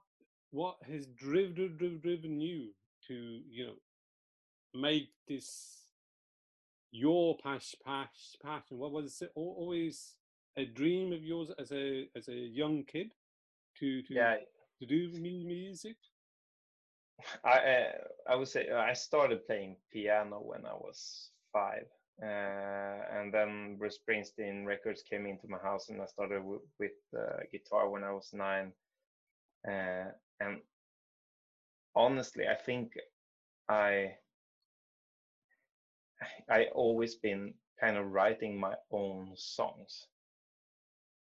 what 0.51 0.77
has 0.91 1.07
driven 1.07 1.77
driven 1.77 1.99
driven 2.01 2.41
you 2.41 2.69
to 3.07 3.15
you 3.49 3.67
know 3.67 3.79
make 4.73 5.09
this 5.27 5.85
your 6.91 7.37
passion, 7.37 7.79
passion? 7.85 8.77
What 8.77 8.91
was 8.91 9.21
it? 9.21 9.31
Always 9.35 10.15
a 10.57 10.65
dream 10.65 11.13
of 11.13 11.23
yours 11.23 11.51
as 11.57 11.71
a 11.71 12.07
as 12.15 12.27
a 12.27 12.33
young 12.35 12.83
kid 12.83 13.11
to 13.81 14.03
to 14.03 14.15
Yeah. 14.15 14.37
to 14.79 14.87
do 14.87 15.09
music. 15.21 15.97
I 17.43 17.57
uh, 17.59 17.93
I 18.27 18.35
would 18.35 18.47
say 18.49 18.69
uh, 18.69 18.79
I 18.79 18.93
started 18.93 19.45
playing 19.45 19.77
piano 19.91 20.39
when 20.41 20.65
I 20.65 20.73
was 20.73 21.31
five, 21.53 21.87
uh, 22.23 23.05
and 23.17 23.33
then 23.33 23.77
Bruce 23.77 23.99
Springsteen 23.99 24.65
records 24.65 25.03
came 25.03 25.27
into 25.27 25.47
my 25.47 25.59
house, 25.59 25.89
and 25.89 26.01
I 26.01 26.07
started 26.07 26.43
with 26.79 26.91
uh, 27.17 27.41
guitar 27.51 27.89
when 27.89 28.03
I 28.03 28.11
was 28.11 28.33
nine. 28.33 28.73
Uh, 29.67 30.11
and 30.39 30.61
honestly, 31.95 32.47
I 32.47 32.55
think 32.55 32.93
I 33.69 34.17
I 36.49 36.65
always 36.73 37.15
been 37.15 37.55
kind 37.79 37.97
of 37.97 38.11
writing 38.11 38.59
my 38.59 38.75
own 38.91 39.35
songs, 39.37 40.07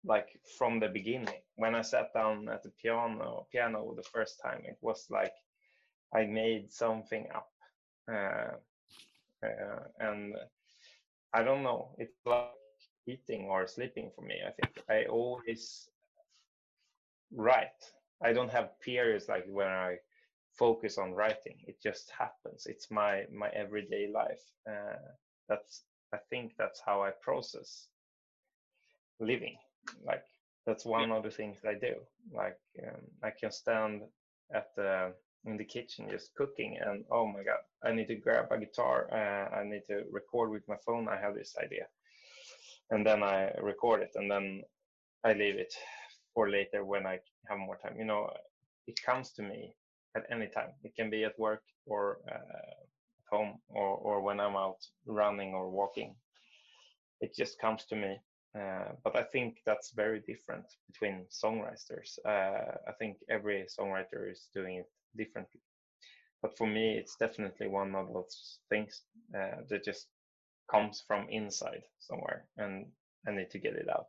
like 0.04 0.28
from 0.58 0.80
the 0.80 0.88
beginning. 0.90 1.42
When 1.56 1.76
I 1.76 1.82
sat 1.82 2.14
down 2.14 2.48
at 2.50 2.64
the 2.64 2.72
piano 2.82 3.48
piano 3.52 3.94
the 3.96 4.04
first 4.04 4.40
time, 4.44 4.62
it 4.66 4.78
was 4.82 5.08
like 5.10 5.34
I 6.16 6.26
made 6.26 6.72
something 6.72 7.28
up, 7.34 7.50
uh, 8.12 8.56
uh, 9.46 9.84
and 10.00 10.36
I 11.34 11.44
don't 11.44 11.64
know. 11.64 11.96
It's 11.98 12.20
like 12.26 12.52
eating 13.08 13.46
or 13.50 13.68
sleeping 13.68 14.12
for 14.16 14.22
me. 14.22 14.36
I 14.46 14.52
think 14.52 14.84
I 14.90 15.06
always 15.06 15.90
write. 17.32 17.84
I 18.24 18.34
don't 18.34 18.52
have 18.52 18.80
periods 18.82 19.28
like 19.28 19.46
when 19.48 19.68
I 19.68 19.98
focus 20.58 20.98
on 20.98 21.14
writing. 21.14 21.58
It 21.68 21.82
just 21.82 22.12
happens. 22.18 22.66
It's 22.68 22.90
my 22.92 23.26
my 23.32 23.50
everyday 23.50 24.08
life. 24.08 24.44
Uh, 24.70 24.98
that's 25.48 25.84
I 26.14 26.18
think 26.30 26.54
that's 26.58 26.82
how 26.86 27.04
I 27.04 27.12
process 27.22 27.90
living. 29.20 29.58
Like 30.06 30.24
that's 30.66 30.86
one 30.86 31.12
of 31.12 31.24
the 31.24 31.32
things 31.32 31.58
I 31.66 31.74
do. 31.74 31.96
Like 32.34 32.58
um, 32.84 33.02
I 33.24 33.32
can 33.32 33.52
stand 33.52 34.02
at 34.54 34.68
the 34.76 35.14
in 35.46 35.58
the 35.58 35.66
kitchen 35.66 36.10
just 36.10 36.36
cooking, 36.36 36.78
and 36.82 37.06
oh 37.12 37.26
my 37.28 37.44
god, 37.44 37.62
I 37.84 37.94
need 37.94 38.08
to 38.08 38.16
grab 38.16 38.48
a 38.52 38.58
guitar. 38.58 39.08
Uh, 39.12 39.56
I 39.56 39.64
need 39.64 39.84
to 39.88 40.04
record 40.12 40.52
with 40.52 40.68
my 40.68 40.78
phone. 40.86 41.08
I 41.08 41.18
have 41.18 41.36
this 41.36 41.56
idea, 41.64 41.88
and 42.92 43.06
then 43.06 43.24
I 43.24 43.52
record 43.62 44.02
it, 44.02 44.12
and 44.16 44.30
then 44.30 44.62
I 45.24 45.34
leave 45.34 45.56
it 45.56 45.74
for 46.34 46.50
later 46.50 46.86
when 46.86 47.06
I 47.06 47.20
have 47.50 47.60
more 47.60 47.78
time. 47.78 47.96
You 47.98 48.06
know, 48.06 48.30
it 48.88 49.02
comes 49.04 49.32
to 49.34 49.42
me 49.44 49.74
at 50.16 50.26
any 50.32 50.48
time. 50.48 50.72
It 50.84 50.96
can 50.96 51.10
be 51.10 51.24
at 51.24 51.40
work 51.40 51.64
or 51.86 52.20
uh, 52.30 52.34
at 52.34 53.28
home 53.32 53.60
or, 53.70 53.96
or 53.98 54.22
when 54.22 54.40
I'm 54.40 54.56
out 54.56 54.78
running 55.06 55.54
or 55.54 55.70
walking. 55.70 56.16
It 57.22 57.36
just 57.36 57.60
comes 57.60 57.86
to 57.86 57.96
me. 57.96 58.18
Uh, 58.58 58.94
but 59.04 59.16
I 59.18 59.24
think 59.24 59.58
that's 59.66 59.92
very 59.92 60.22
different 60.22 60.66
between 60.88 61.26
songwriters. 61.30 62.18
Uh, 62.26 62.78
I 62.88 62.94
think 63.00 63.18
every 63.30 63.66
songwriter 63.80 64.32
is 64.32 64.50
doing 64.56 64.78
it 64.78 64.88
differently. 65.18 65.62
But 66.42 66.58
for 66.58 66.68
me, 66.68 66.98
it's 66.98 67.16
definitely 67.18 67.68
one 67.68 67.96
of 67.96 68.14
those 68.14 68.60
things 68.70 69.04
uh, 69.36 69.62
that 69.70 69.84
just 69.86 70.08
comes 70.72 71.04
from 71.08 71.28
inside 71.30 71.84
somewhere, 72.00 72.46
and 72.58 72.88
I 73.28 73.32
need 73.32 73.52
to 73.52 73.60
get 73.60 73.76
it 73.76 73.90
out. 73.90 74.08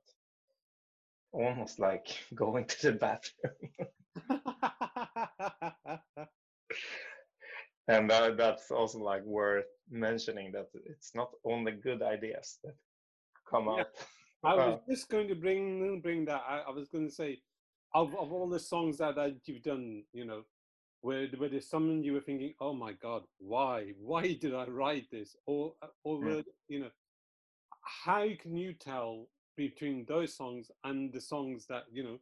Almost 1.33 1.79
like 1.79 2.07
going 2.35 2.67
to 2.67 2.93
the 2.93 2.99
bathroom. 2.99 3.71
and 7.89 8.11
uh, 8.11 8.31
that's 8.37 8.71
also 8.71 8.99
like 8.99 9.23
worth 9.25 9.65
mentioning 9.91 10.53
that 10.53 10.67
it's 10.87 11.15
not 11.15 11.31
only 11.45 11.73
good 11.73 12.03
ideas 12.03 12.59
that 12.65 12.75
come 13.51 13.69
Yeah. 13.69 13.69
out. 13.69 13.87
I 14.45 14.55
was 14.57 14.75
Uh, 14.75 14.79
just 14.89 15.09
going 15.09 15.29
to 15.29 15.35
bring 15.35 16.01
bring 16.01 16.25
that. 16.27 16.43
I, 16.49 16.61
I 16.69 16.71
was 16.71 16.89
going 16.89 17.07
to 17.09 17.15
say, 17.15 17.41
of 17.95 18.15
of 18.17 18.33
all 18.33 18.49
the 18.49 18.61
songs 18.61 18.99
that, 18.99 19.17
that 19.17 19.37
you've 19.47 19.63
done, 19.63 20.05
you 20.13 20.25
know, 20.25 20.43
where 21.01 21.27
where 21.37 21.49
there's 21.49 21.69
something 21.69 22.03
you 22.05 22.13
were 22.15 22.21
thinking, 22.21 22.55
oh 22.61 22.73
my 22.75 22.93
god, 22.93 23.23
why 23.39 23.93
why 24.01 24.33
did 24.41 24.55
I 24.55 24.67
write 24.67 25.11
this? 25.11 25.37
Or 25.47 25.75
or 26.05 26.21
Mm. 26.23 26.37
were, 26.37 26.43
you 26.69 26.81
know, 26.81 26.91
how 28.05 28.27
can 28.41 28.57
you 28.57 28.75
tell 28.75 29.29
between 29.57 30.05
those 30.07 30.37
songs 30.37 30.71
and 30.85 31.13
the 31.13 31.21
songs 31.21 31.67
that 31.69 31.85
you 31.93 32.05
know 32.05 32.19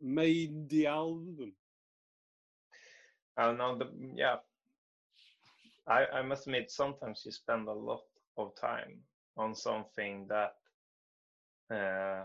made 0.00 0.68
the 0.68 0.86
album? 0.86 1.52
I 3.36 3.52
know 3.52 3.76
the 3.78 3.90
yeah. 4.14 4.36
I 5.86 6.06
I 6.06 6.22
must 6.22 6.46
admit 6.46 6.70
sometimes 6.70 7.22
you 7.24 7.32
spend 7.32 7.68
a 7.68 7.72
lot 7.72 8.02
of 8.36 8.54
time 8.56 9.00
on 9.36 9.54
something 9.54 10.26
that 10.28 10.54
uh, 11.70 12.24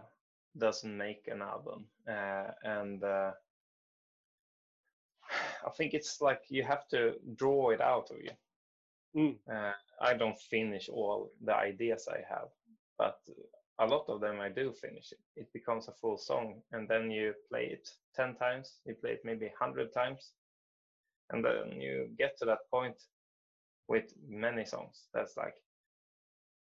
doesn't 0.58 0.98
make 0.98 1.28
an 1.28 1.42
album, 1.42 1.86
uh, 2.08 2.52
and 2.64 3.04
uh, 3.04 3.32
I 5.66 5.70
think 5.78 5.94
it's 5.94 6.22
like 6.22 6.42
you 6.50 6.64
have 6.64 6.88
to 6.90 7.16
draw 7.36 7.70
it 7.72 7.82
out 7.82 8.12
of 8.12 8.18
you. 8.22 8.32
Mm. 9.16 9.36
Uh, 9.52 9.74
I 10.02 10.14
don't 10.14 10.40
finish 10.40 10.90
all 10.90 11.32
the 11.42 11.56
ideas 11.56 12.08
I 12.12 12.20
have, 12.30 12.50
but 12.98 13.20
a 13.80 13.86
lot 13.86 14.06
of 14.08 14.22
them 14.22 14.40
I 14.40 14.50
do 14.50 14.74
finish 14.74 15.12
it. 15.12 15.20
It 15.36 15.52
becomes 15.54 15.88
a 15.88 15.94
full 15.94 16.18
song, 16.18 16.62
and 16.72 16.88
then 16.88 17.12
you 17.12 17.34
play 17.50 17.66
it 17.66 17.90
10 18.16 18.36
times, 18.36 18.80
you 18.86 18.96
play 18.96 19.12
it 19.12 19.22
maybe 19.24 19.46
100 19.46 19.94
times, 19.94 20.32
and 21.32 21.44
then 21.44 21.80
you 21.80 22.10
get 22.18 22.38
to 22.40 22.46
that 22.46 22.70
point 22.72 22.96
with 23.88 24.14
many 24.28 24.66
songs 24.66 25.08
that's 25.14 25.38
like, 25.38 25.56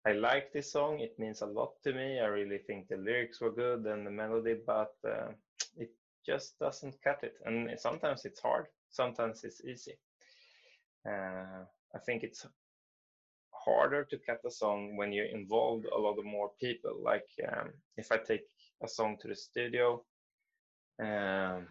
I 0.08 0.12
like 0.12 0.54
this 0.54 0.72
song, 0.72 1.00
it 1.00 1.18
means 1.18 1.42
a 1.42 1.46
lot 1.46 1.72
to 1.84 1.92
me. 1.92 2.18
I 2.18 2.28
really 2.28 2.56
think 2.66 2.88
the 2.88 2.96
lyrics 2.96 3.42
were 3.42 3.52
good 3.52 3.84
and 3.84 4.06
the 4.06 4.10
melody, 4.10 4.56
but 4.66 4.94
uh, 5.06 5.32
it 5.76 5.90
just 6.24 6.58
doesn't 6.58 6.94
cut 7.04 7.18
it. 7.22 7.34
And 7.44 7.78
sometimes 7.78 8.24
it's 8.24 8.40
hard, 8.40 8.68
sometimes 8.88 9.44
it's 9.44 9.62
easy. 9.62 9.98
Uh, 11.06 11.66
I 11.94 11.98
think 12.06 12.22
it's 12.22 12.46
harder 13.52 14.04
to 14.04 14.18
cut 14.26 14.40
a 14.46 14.50
song 14.50 14.96
when 14.96 15.12
you 15.12 15.26
involve 15.30 15.84
a 15.94 16.00
lot 16.00 16.18
of 16.18 16.24
more 16.24 16.52
people. 16.58 17.02
Like 17.02 17.28
um, 17.46 17.68
if 17.98 18.10
I 18.10 18.16
take 18.16 18.46
a 18.82 18.88
song 18.88 19.18
to 19.20 19.28
the 19.28 19.36
studio, 19.36 20.02
um, 21.02 21.66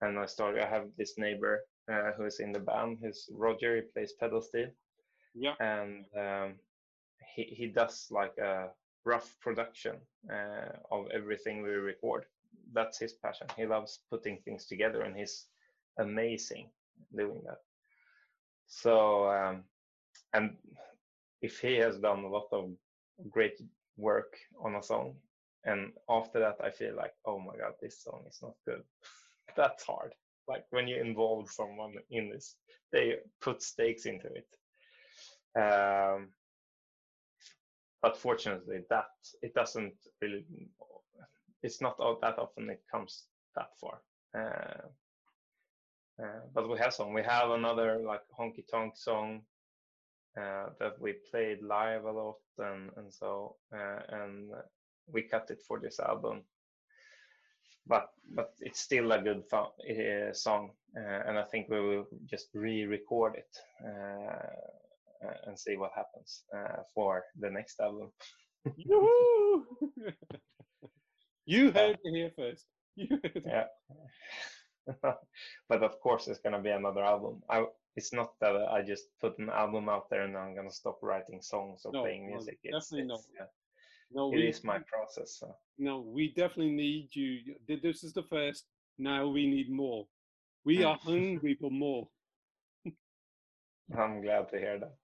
and 0.00 0.18
I 0.18 0.24
start, 0.24 0.58
I 0.58 0.66
have 0.66 0.86
this 0.96 1.18
neighbor 1.18 1.60
uh, 1.92 2.12
who 2.16 2.24
is 2.24 2.40
in 2.40 2.52
the 2.52 2.60
band, 2.60 3.00
who's 3.02 3.28
Roger. 3.30 3.76
He 3.76 3.82
plays 3.82 4.14
pedal 4.18 4.40
steel, 4.40 4.70
Yeah. 5.34 5.54
and 5.60 6.04
um, 6.18 6.54
he 7.34 7.44
he 7.44 7.66
does 7.66 8.08
like 8.10 8.36
a 8.38 8.68
rough 9.04 9.34
production 9.40 9.96
uh, 10.30 10.72
of 10.90 11.06
everything 11.12 11.62
we 11.62 11.70
record. 11.70 12.24
That's 12.72 12.98
his 12.98 13.12
passion. 13.12 13.46
He 13.56 13.66
loves 13.66 14.00
putting 14.10 14.38
things 14.38 14.66
together, 14.66 15.02
and 15.02 15.16
he's 15.16 15.46
amazing 15.98 16.70
doing 17.16 17.42
that. 17.46 17.58
So, 18.66 19.28
um, 19.28 19.64
and 20.32 20.56
if 21.42 21.60
he 21.60 21.74
has 21.76 21.98
done 21.98 22.24
a 22.24 22.28
lot 22.28 22.48
of 22.52 22.70
great 23.30 23.60
work 23.96 24.36
on 24.62 24.76
a 24.76 24.82
song, 24.82 25.14
and 25.64 25.92
after 26.08 26.38
that 26.40 26.56
I 26.62 26.70
feel 26.70 26.94
like, 26.96 27.14
oh 27.26 27.38
my 27.38 27.56
god, 27.56 27.74
this 27.80 28.02
song 28.02 28.24
is 28.28 28.38
not 28.42 28.54
good. 28.66 28.82
That's 29.56 29.84
hard. 29.84 30.14
Like 30.48 30.64
when 30.70 30.88
you 30.88 30.96
involve 30.96 31.50
someone 31.50 31.94
in 32.10 32.30
this, 32.30 32.56
they 32.92 33.16
put 33.40 33.62
stakes 33.62 34.06
into 34.06 34.26
it. 34.28 34.46
Um, 35.56 36.28
but 38.02 38.16
fortunately, 38.16 38.80
that 38.90 39.10
it 39.42 39.54
doesn't 39.54 39.94
really. 40.20 40.44
It's 41.62 41.80
not 41.80 41.96
that 42.20 42.38
often 42.38 42.68
it 42.70 42.82
comes 42.90 43.26
that 43.54 43.70
far. 43.80 44.00
Uh, 44.34 44.88
uh, 46.22 46.40
but 46.54 46.68
we 46.68 46.78
have 46.78 46.92
some. 46.92 47.12
We 47.12 47.22
have 47.22 47.50
another 47.50 48.00
like 48.04 48.22
honky 48.38 48.64
tonk 48.68 48.96
song 48.96 49.42
uh, 50.36 50.70
that 50.78 51.00
we 51.00 51.14
played 51.30 51.62
live 51.62 52.04
a 52.04 52.12
lot, 52.12 52.38
and 52.58 52.90
and 52.96 53.12
so 53.12 53.56
uh, 53.72 54.00
and 54.08 54.50
we 55.06 55.22
cut 55.22 55.50
it 55.50 55.62
for 55.62 55.78
this 55.78 56.00
album. 56.00 56.42
But 57.86 58.10
but 58.34 58.54
it's 58.60 58.80
still 58.80 59.12
a 59.12 59.20
good 59.20 59.44
uh, 59.52 60.32
song, 60.32 60.70
uh, 60.96 61.22
and 61.26 61.38
I 61.38 61.44
think 61.44 61.68
we 61.68 61.80
will 61.80 62.06
just 62.26 62.48
re-record 62.54 63.34
it 63.36 63.56
uh, 63.84 64.81
and 65.46 65.58
see 65.58 65.76
what 65.76 65.90
happens 65.94 66.44
uh, 66.56 66.82
for 66.94 67.24
the 67.38 67.50
next 67.50 67.80
album. 67.80 68.10
You 71.44 71.72
heard 71.72 71.98
it 72.04 72.14
here 72.14 72.30
first. 72.36 72.66
Yeah. 72.96 73.64
but 75.68 75.82
of 75.82 76.00
course, 76.00 76.28
it's 76.28 76.40
gonna 76.40 76.60
be 76.60 76.70
another 76.70 77.02
album. 77.02 77.42
I 77.50 77.64
it's 77.96 78.12
not 78.12 78.32
that 78.40 78.54
I 78.56 78.82
just 78.82 79.04
put 79.20 79.38
an 79.38 79.50
album 79.50 79.88
out 79.88 80.08
there 80.10 80.22
and 80.22 80.36
I'm 80.36 80.54
gonna 80.54 80.70
stop 80.70 80.98
writing 81.02 81.42
songs 81.42 81.82
or 81.84 81.92
No, 81.92 82.02
playing 82.02 82.28
no, 82.30 82.36
music. 82.36 82.58
It's, 82.62 82.88
definitely 82.88 83.08
not. 83.08 83.18
it's, 83.18 83.28
yeah, 83.38 83.46
No, 84.10 84.32
it 84.32 84.36
we, 84.36 84.48
is 84.48 84.64
my 84.64 84.78
process. 84.78 85.38
So. 85.38 85.54
no, 85.78 86.00
we 86.00 86.32
definitely 86.32 86.72
need 86.72 87.08
you. 87.12 87.56
This 87.68 88.04
is 88.04 88.12
the 88.12 88.22
first. 88.22 88.66
Now 88.98 89.26
we 89.28 89.46
need 89.46 89.70
more. 89.70 90.06
We 90.64 90.84
are 90.84 90.96
hungry 91.02 91.56
for 91.60 91.70
more. 91.70 92.08
I'm 93.98 94.22
glad 94.22 94.48
to 94.50 94.58
hear 94.58 94.78
that. 94.78 94.94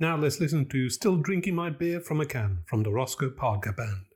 Now 0.00 0.16
let's 0.16 0.40
listen 0.40 0.64
to 0.70 0.88
Still 0.88 1.16
Drinking 1.16 1.54
My 1.54 1.68
Beer 1.68 2.00
from 2.00 2.22
a 2.22 2.24
Can 2.24 2.60
from 2.64 2.82
the 2.82 2.90
Roscoe 2.90 3.28
Parker 3.28 3.72
Band. 3.72 4.09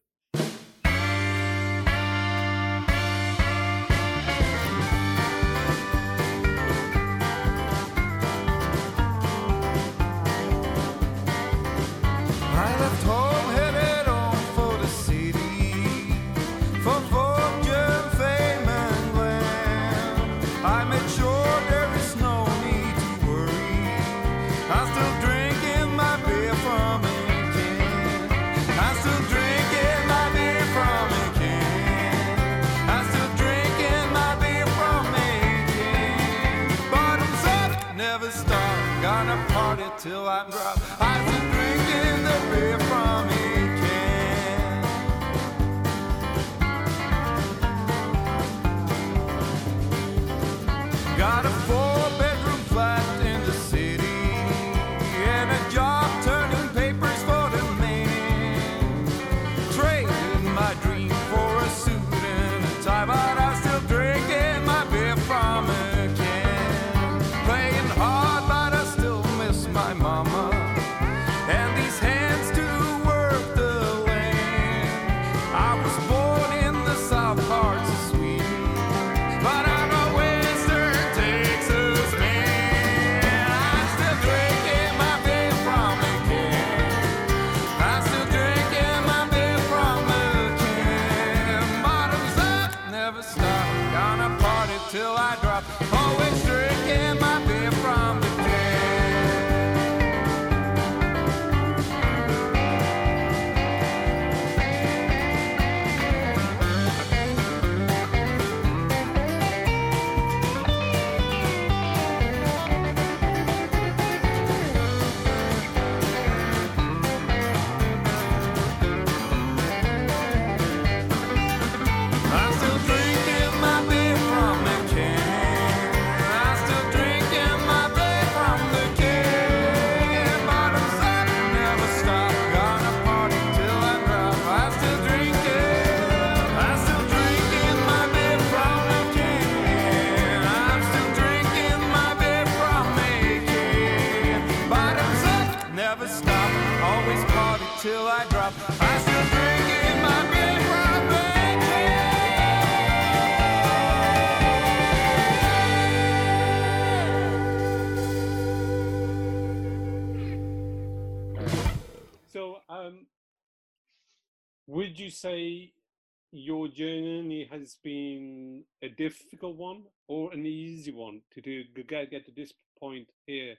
Has 167.65 167.77
been 167.83 168.65
a 168.83 168.89
difficult 168.89 169.57
one 169.57 169.85
or 170.09 170.33
an 170.33 170.45
easy 170.47 170.93
one 170.93 171.23
to 171.33 171.41
do 171.41 171.65
get, 171.89 172.11
get 172.11 172.27
to 172.27 172.33
this 172.33 172.53
point 172.79 173.09
here? 173.27 173.57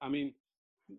I 0.00 0.08
mean, 0.08 0.34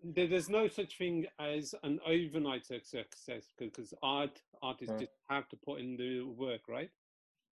there, 0.03 0.27
there's 0.27 0.49
no 0.49 0.67
such 0.67 0.97
thing 0.97 1.27
as 1.39 1.75
an 1.83 1.99
overnight 2.05 2.65
success 2.65 3.53
because 3.57 3.93
art 4.01 4.41
artists 4.62 4.95
Mm. 4.95 4.99
just 4.99 5.12
have 5.29 5.49
to 5.49 5.57
put 5.57 5.79
in 5.81 5.97
the 5.97 6.21
work, 6.23 6.62
right? 6.69 6.91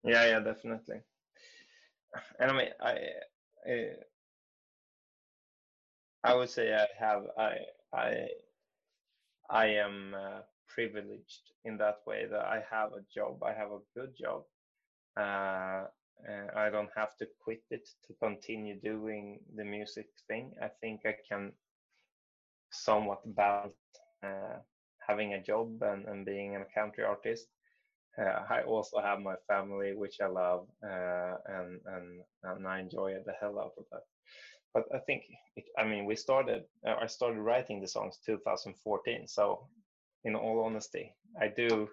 Yeah, 0.04 0.26
yeah, 0.26 0.40
definitely. 0.40 1.02
And 2.40 2.52
I 2.52 2.58
mean, 2.58 2.70
I, 2.82 2.98
I, 3.68 3.90
I 6.24 6.36
would 6.36 6.50
say 6.50 6.74
I 6.74 6.88
have, 7.00 7.24
I, 7.38 7.58
I, 7.94 8.28
I 9.50 9.66
am 9.68 10.14
uh, 10.16 10.42
privileged 10.68 11.52
in 11.66 11.78
that 11.78 12.00
way 12.06 12.26
that 12.30 12.46
I 12.46 12.64
have 12.72 12.94
a 12.94 13.04
job. 13.14 13.44
I 13.44 13.54
have 13.54 13.72
a 13.72 13.80
good 13.96 14.16
job. 14.18 14.44
Uh, 15.18 15.86
I 16.56 16.70
don't 16.70 16.90
have 16.96 17.18
to 17.18 17.28
quit 17.44 17.64
it 17.70 17.88
to 18.08 18.14
continue 18.22 18.80
doing 18.80 19.40
the 19.56 19.66
music 19.66 20.08
thing. 20.28 20.54
I 20.62 20.70
think 20.82 21.02
I 21.06 21.16
can 21.28 21.52
somewhat 22.72 23.20
balance 23.26 23.76
uh, 24.24 24.60
having 25.08 25.34
a 25.34 25.44
job 25.44 25.82
and, 25.82 26.06
and 26.08 26.26
being 26.26 26.56
a 26.56 26.66
country 26.80 27.04
artist. 27.04 27.48
Uh, 28.18 28.44
I 28.50 28.62
also 28.62 29.02
have 29.02 29.20
my 29.20 29.36
family, 29.48 29.94
which 29.96 30.18
I 30.22 30.28
love, 30.28 30.68
uh, 30.84 31.36
and, 31.48 31.80
and 31.86 32.22
and 32.44 32.68
I 32.68 32.80
enjoy 32.80 33.16
the 33.26 33.34
hell 33.42 33.60
out 33.60 33.74
of 33.78 33.86
that. 33.92 34.04
But 34.74 34.86
I 34.94 35.00
think, 35.00 35.24
it, 35.56 35.66
I 35.78 35.84
mean, 35.84 36.06
we 36.06 36.16
started. 36.16 36.64
Uh, 36.88 36.96
I 37.02 37.08
started 37.08 37.40
writing 37.40 37.82
the 37.82 37.88
songs 37.88 38.20
2014. 38.26 39.28
So, 39.28 39.68
in 40.24 40.36
all 40.36 40.64
honesty, 40.64 41.12
I 41.42 41.48
do 41.48 41.90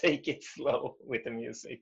take 0.00 0.28
it 0.28 0.44
slow 0.44 0.96
with 1.04 1.24
the 1.24 1.30
music. 1.30 1.80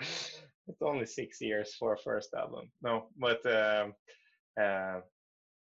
it's 0.00 0.82
only 0.82 1.06
six 1.06 1.40
years 1.40 1.74
for 1.78 1.94
a 1.94 1.98
first 1.98 2.34
album. 2.34 2.70
No, 2.82 3.08
but 3.18 3.44
um, 3.46 3.94
uh, 4.60 5.00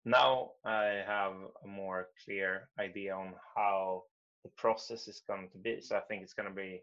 now 0.05 0.51
I 0.65 1.03
have 1.05 1.33
a 1.63 1.67
more 1.67 2.07
clear 2.23 2.69
idea 2.79 3.15
on 3.15 3.33
how 3.55 4.03
the 4.43 4.49
process 4.57 5.07
is 5.07 5.21
going 5.27 5.49
to 5.51 5.57
be. 5.59 5.81
So 5.81 5.97
I 5.97 6.01
think 6.01 6.23
it's 6.23 6.33
going 6.33 6.49
to 6.49 6.55
be 6.55 6.81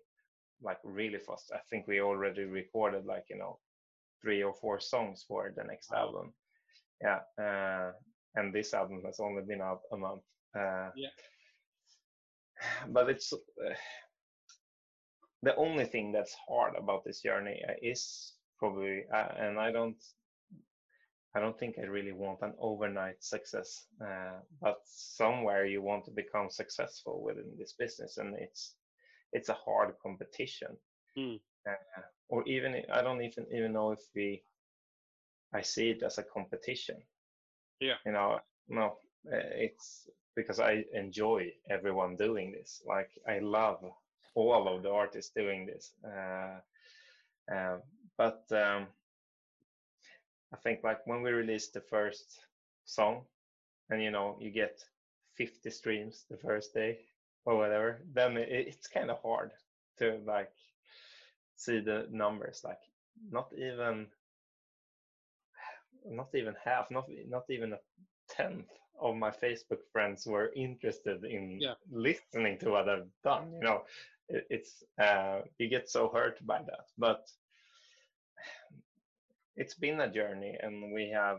like 0.63 0.79
really 0.85 1.19
fast. 1.19 1.53
I 1.55 1.61
think 1.71 1.87
we 1.87 2.01
already 2.01 2.45
recorded 2.45 3.05
like 3.07 3.25
you 3.31 3.37
know 3.39 3.59
three 4.23 4.43
or 4.43 4.55
four 4.55 4.81
songs 4.81 5.25
for 5.29 5.53
the 5.57 5.65
next 5.65 5.91
Wow. 5.93 5.99
album. 5.99 6.35
Yeah, 7.03 7.21
uh, 7.39 7.93
and 8.37 8.55
this 8.55 8.75
album 8.75 9.03
has 9.07 9.21
only 9.21 9.43
been 9.43 9.61
out 9.63 9.81
a 9.93 9.97
month. 9.97 10.23
Uh, 10.57 10.91
Yeah. 10.97 11.11
But 12.89 13.11
it's 13.11 13.33
uh, 13.33 13.75
the 15.43 15.57
only 15.57 15.85
thing 15.85 16.13
that's 16.13 16.37
hard 16.49 16.75
about 16.77 17.05
this 17.05 17.21
journey 17.21 17.63
uh, 17.69 17.73
is 17.83 18.35
probably, 18.59 19.05
uh, 19.13 19.29
and 19.37 19.59
I 19.59 19.73
don't, 19.73 19.97
I 21.35 21.41
don't 21.41 21.59
think 21.59 21.79
I 21.79 21.87
really 21.87 22.13
want 22.13 22.43
an 22.43 22.55
overnight 22.61 23.25
success. 23.25 23.87
Uh, 24.01 24.39
but 24.61 24.79
somewhere 24.85 25.67
you 25.67 25.83
want 25.83 26.05
to 26.05 26.11
become 26.11 26.51
successful 26.51 27.23
within 27.23 27.57
this 27.59 27.73
business, 27.79 28.19
and 28.19 28.37
it's 28.37 28.75
it's 29.33 29.49
a 29.49 29.55
hard 29.55 29.95
competition. 30.03 30.77
Mm. 31.17 31.41
Uh, 31.67 32.03
or 32.29 32.47
even 32.47 32.83
I 32.93 33.03
don't 33.03 33.23
even 33.23 33.47
even 33.53 33.73
know 33.73 33.93
if 33.93 34.01
we, 34.15 34.43
I 35.55 35.63
see 35.63 35.91
it 35.91 36.03
as 36.03 36.19
a 36.19 36.23
competition. 36.23 36.97
Yeah. 37.81 37.95
You 38.07 38.13
know, 38.13 38.41
no, 38.69 38.99
uh, 39.27 39.49
it's 39.55 40.09
because 40.37 40.61
I 40.61 40.85
enjoy 40.93 41.53
everyone 41.69 42.17
doing 42.17 42.53
this. 42.53 42.83
Like 42.87 43.11
I 43.29 43.39
love 43.39 43.83
all 44.35 44.69
of 44.69 44.83
the 44.83 44.91
artists 44.91 45.33
doing 45.35 45.67
this. 45.67 45.93
Uh, 46.05 46.61
uh, 47.55 47.79
but 48.17 48.45
um, 48.53 48.87
I 50.53 50.57
think 50.57 50.83
like 50.85 51.07
when 51.07 51.23
we 51.23 51.31
released 51.31 51.75
the 51.75 51.81
first 51.81 52.41
song, 52.85 53.25
and 53.91 54.03
you 54.03 54.11
know 54.11 54.37
you 54.41 54.51
get 54.51 54.85
50 55.37 55.71
streams 55.71 56.25
the 56.31 56.37
first 56.37 56.75
day 56.75 56.99
or 57.45 57.57
whatever, 57.57 58.03
then 58.13 58.37
it, 58.37 58.49
it's 58.51 58.87
kind 58.87 59.11
of 59.11 59.21
hard 59.23 59.53
to 59.99 60.19
like 60.27 60.51
see 61.57 61.81
the 61.81 62.07
numbers. 62.11 62.63
Like 62.65 62.81
not 63.31 63.53
even 63.57 64.07
not 66.07 66.35
even 66.35 66.55
half, 66.65 66.91
not 66.91 67.09
not 67.29 67.45
even 67.49 67.73
a 67.73 67.79
tenth 68.29 68.69
of 69.01 69.17
my 69.17 69.31
Facebook 69.31 69.83
friends 69.93 70.27
were 70.27 70.53
interested 70.55 71.25
in 71.25 71.61
Yeah. 71.61 71.75
listening 71.91 72.59
to 72.59 72.71
what 72.71 72.89
I've 72.89 73.09
done. 73.25 73.53
You 73.53 73.61
know, 73.61 73.85
it's 74.29 74.83
uh, 75.01 75.41
you 75.59 75.69
get 75.69 75.89
so 75.89 76.09
hurt 76.09 76.45
by 76.47 76.59
that, 76.59 76.87
but 76.99 77.27
it's 79.57 79.75
been 79.75 80.01
a 80.01 80.11
journey, 80.11 80.57
and 80.61 80.93
we 80.93 81.11
have 81.11 81.39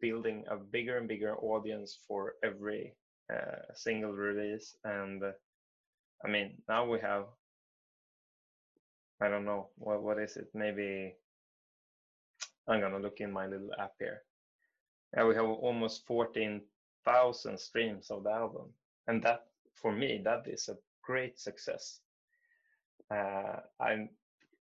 building 0.00 0.44
a 0.50 0.56
bigger 0.56 0.96
and 0.98 1.08
bigger 1.08 1.36
audience 1.36 1.98
for 2.06 2.34
every 2.42 2.94
uh, 3.32 3.72
single 3.74 4.12
release, 4.12 4.76
and 4.84 5.22
I 6.24 6.28
mean 6.28 6.62
now 6.68 6.86
we 6.86 7.00
have 7.00 7.24
I 9.20 9.28
don't 9.28 9.44
know 9.44 9.68
what 9.76 10.02
what 10.02 10.18
is 10.18 10.36
it 10.36 10.48
maybe 10.54 11.14
I'm 12.68 12.80
gonna 12.80 12.98
look 12.98 13.20
in 13.20 13.32
my 13.32 13.46
little 13.46 13.70
app 13.78 13.92
here. 13.98 14.22
Yeah, 15.14 15.26
we 15.26 15.34
have 15.34 15.44
almost 15.44 16.06
14,000 16.06 17.58
streams 17.58 18.10
of 18.10 18.22
the 18.22 18.30
album, 18.30 18.72
and 19.08 19.22
that 19.24 19.46
for 19.74 19.92
me 19.92 20.20
that 20.24 20.46
is 20.46 20.68
a 20.68 20.76
great 21.02 21.38
success. 21.38 22.00
Uh, 23.10 23.60
I'm 23.80 24.10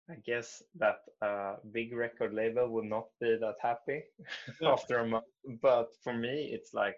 I 0.09 0.15
guess 0.25 0.61
that 0.75 0.99
uh, 1.21 1.55
big 1.71 1.93
record 1.95 2.33
label 2.33 2.67
would 2.69 2.85
not 2.85 3.07
be 3.21 3.37
that 3.39 3.55
happy 3.61 4.03
after 4.63 4.99
a 4.99 5.07
month. 5.07 5.23
But 5.61 5.95
for 6.03 6.13
me, 6.13 6.49
it's 6.51 6.73
like, 6.73 6.97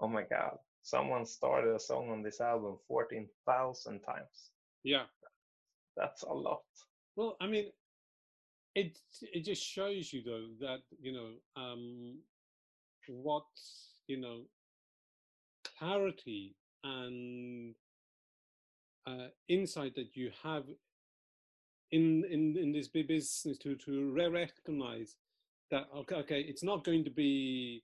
oh 0.00 0.06
my 0.06 0.22
God, 0.22 0.56
someone 0.82 1.26
started 1.26 1.74
a 1.74 1.80
song 1.80 2.10
on 2.10 2.22
this 2.22 2.40
album 2.40 2.76
14,000 2.86 4.00
times. 4.00 4.50
Yeah. 4.84 5.02
That's 5.96 6.22
a 6.22 6.32
lot. 6.32 6.62
Well, 7.16 7.36
I 7.40 7.46
mean, 7.48 7.72
it 8.74 8.98
it 9.22 9.40
just 9.40 9.64
shows 9.64 10.12
you 10.12 10.22
though 10.22 10.48
that 10.60 10.82
you 11.00 11.12
know 11.12 11.30
um, 11.56 12.18
what 13.08 13.46
you 14.06 14.20
know 14.20 14.42
clarity 15.78 16.54
and 16.84 17.74
uh, 19.06 19.28
insight 19.48 19.94
that 19.94 20.16
you 20.16 20.30
have 20.42 20.64
in 21.92 22.24
in 22.30 22.56
in 22.56 22.72
this 22.72 22.88
big 22.88 23.06
business 23.08 23.58
to 23.58 23.76
to 23.76 24.12
re- 24.12 24.26
recognize 24.28 25.16
that 25.70 25.86
okay 25.96 26.16
okay 26.16 26.40
it's 26.40 26.62
not 26.64 26.84
going 26.84 27.04
to 27.04 27.10
be 27.10 27.82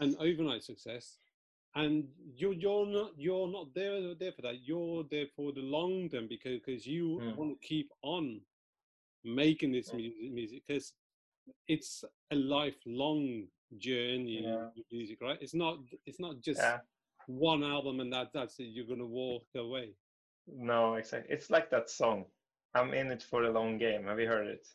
an 0.00 0.16
overnight 0.18 0.62
success 0.64 1.18
and 1.76 2.04
you're 2.34 2.52
you're 2.52 2.86
not 2.86 3.12
you're 3.16 3.48
not 3.48 3.72
there 3.74 4.14
there 4.14 4.32
for 4.32 4.42
that 4.42 4.60
you're 4.64 5.04
there 5.10 5.26
for 5.36 5.52
the 5.52 5.60
long 5.60 6.08
term 6.08 6.26
because 6.28 6.58
because 6.60 6.86
you 6.86 7.20
Mm. 7.20 7.36
want 7.36 7.60
to 7.60 7.66
keep 7.68 7.90
on 8.02 8.40
making 9.24 9.72
this 9.72 9.90
Mm. 9.90 9.96
music 9.96 10.32
music 10.32 10.62
because 10.66 10.92
it's 11.68 12.04
a 12.30 12.36
lifelong 12.36 13.46
journey 13.78 14.42
Yeah. 14.42 14.68
music 14.90 15.20
right 15.20 15.38
it's 15.40 15.54
not 15.54 15.78
it's 16.06 16.18
not 16.18 16.40
just 16.40 16.60
Yeah. 16.60 16.80
one 17.26 17.62
album 17.62 18.00
and 18.00 18.12
that 18.12 18.32
that's 18.32 18.58
it 18.58 18.64
you're 18.74 18.86
gonna 18.86 19.06
walk 19.06 19.46
away 19.54 19.94
No, 20.56 20.94
exactly. 20.94 21.34
It's 21.34 21.50
like 21.50 21.70
that 21.70 21.90
song. 21.90 22.26
I'm 22.74 22.94
in 22.94 23.10
it 23.10 23.22
for 23.22 23.42
the 23.42 23.50
long 23.50 23.78
game. 23.78 24.04
Have 24.04 24.20
you 24.20 24.28
heard 24.28 24.46
it? 24.46 24.66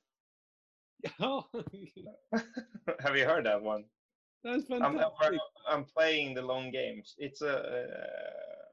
oh 1.20 1.46
Have 3.00 3.18
you 3.18 3.26
heard 3.26 3.46
that 3.46 3.62
one? 3.62 3.86
that's 4.44 4.64
I'm, 4.70 4.98
fantastic 4.98 5.40
I'm, 5.68 5.80
I'm 5.80 5.86
playing 5.86 6.34
the 6.34 6.42
long 6.42 6.72
games. 6.72 7.16
It's 7.18 7.42
a 7.42 7.58
uh, 7.58 8.66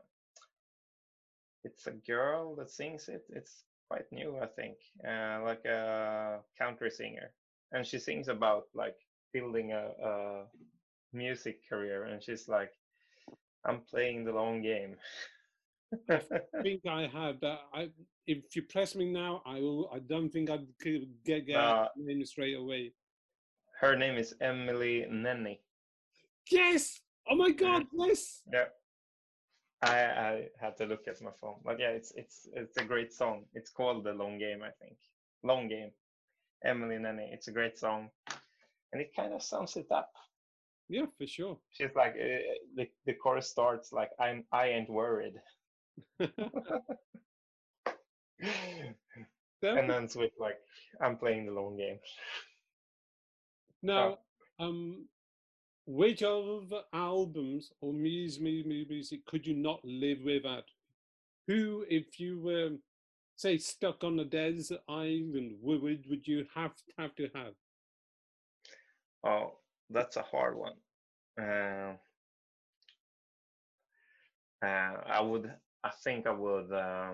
it's 1.64 1.86
a 1.86 1.92
girl 1.92 2.54
that 2.56 2.70
sings 2.70 3.08
it. 3.08 3.24
It's 3.30 3.64
quite 3.88 4.10
new, 4.12 4.38
I 4.38 4.46
think, 4.46 4.78
uh, 5.06 5.42
like 5.44 5.64
a 5.64 6.40
country 6.58 6.90
singer, 6.90 7.30
and 7.72 7.86
she 7.86 7.98
sings 7.98 8.28
about 8.28 8.64
like 8.74 8.96
building 9.32 9.72
a, 9.72 9.90
a 10.02 10.44
music 11.12 11.60
career, 11.68 12.04
and 12.04 12.22
she's 12.22 12.48
like, 12.48 12.72
"I'm 13.64 13.80
playing 13.80 14.24
the 14.24 14.32
long 14.32 14.62
game." 14.62 14.96
I 16.08 16.20
think 16.62 16.86
I 16.86 17.06
have 17.12 17.40
that. 17.40 17.60
I 17.72 17.90
if 18.26 18.54
you 18.54 18.62
press 18.62 18.94
me 18.94 19.10
now, 19.10 19.42
I 19.44 19.60
will. 19.60 19.90
I 19.92 19.98
don't 19.98 20.30
think 20.30 20.50
I 20.50 20.58
could 20.80 21.08
get 21.24 21.46
get 21.46 21.56
Uh, 21.56 21.84
her 21.84 21.90
name 21.96 22.24
straight 22.24 22.56
away. 22.56 22.92
Her 23.80 23.96
name 23.96 24.16
is 24.16 24.34
Emily 24.40 25.06
Nenni. 25.10 25.58
Yes. 26.50 27.00
Oh 27.28 27.36
my 27.36 27.50
God. 27.50 27.86
Yes. 27.92 28.42
Yeah. 28.52 28.66
I 29.82 29.96
I 30.28 30.48
had 30.60 30.76
to 30.76 30.86
look 30.86 31.08
at 31.08 31.22
my 31.22 31.30
phone, 31.40 31.60
but 31.64 31.80
yeah, 31.80 31.90
it's 31.90 32.12
it's 32.16 32.48
it's 32.52 32.76
a 32.76 32.84
great 32.84 33.12
song. 33.12 33.44
It's 33.54 33.70
called 33.70 34.04
"The 34.04 34.12
Long 34.12 34.38
Game," 34.38 34.62
I 34.62 34.70
think. 34.80 34.96
Long 35.42 35.68
Game. 35.68 35.90
Emily 36.62 36.96
Nenni. 36.96 37.32
It's 37.32 37.48
a 37.48 37.52
great 37.52 37.78
song, 37.78 38.10
and 38.92 39.00
it 39.00 39.16
kind 39.16 39.32
of 39.32 39.42
sums 39.42 39.76
it 39.76 39.90
up. 39.90 40.12
Yeah, 40.90 41.06
for 41.16 41.26
sure. 41.26 41.56
She's 41.72 41.94
like 41.96 42.14
uh, 42.20 42.42
the 42.76 42.86
the 43.06 43.14
chorus 43.14 43.48
starts 43.48 43.92
like 43.92 44.10
I'm 44.20 44.44
I 44.52 44.66
ain't 44.68 44.90
worried, 44.90 45.40
and 49.62 49.90
ends 49.90 50.16
with 50.16 50.32
like 50.38 50.58
I'm 51.00 51.16
playing 51.16 51.46
the 51.46 51.52
long 51.52 51.76
game. 51.76 51.98
now, 53.82 54.18
um, 54.58 55.06
which 55.86 56.22
of 56.22 56.72
albums 56.92 57.72
or 57.80 57.92
music, 57.92 58.42
music 58.66 59.24
could 59.26 59.46
you 59.46 59.54
not 59.54 59.80
live 59.84 60.18
without? 60.24 60.64
Who, 61.48 61.84
if 61.88 62.20
you 62.20 62.38
were, 62.40 62.70
say, 63.36 63.58
stuck 63.58 64.04
on 64.04 64.18
a 64.20 64.24
desert 64.24 64.80
island, 64.88 65.56
would 65.60 65.82
would, 65.82 66.04
would 66.08 66.28
you 66.28 66.46
have 66.54 66.72
have 66.98 67.14
to 67.16 67.28
have? 67.34 67.54
Oh, 69.24 69.58
that's 69.90 70.16
a 70.16 70.22
hard 70.22 70.56
one. 70.56 70.74
Uh, 71.40 71.94
uh, 74.64 74.94
I 75.06 75.20
would, 75.20 75.50
I 75.84 75.90
think 76.04 76.26
I 76.26 76.32
would, 76.32 76.72
uh, 76.72 77.12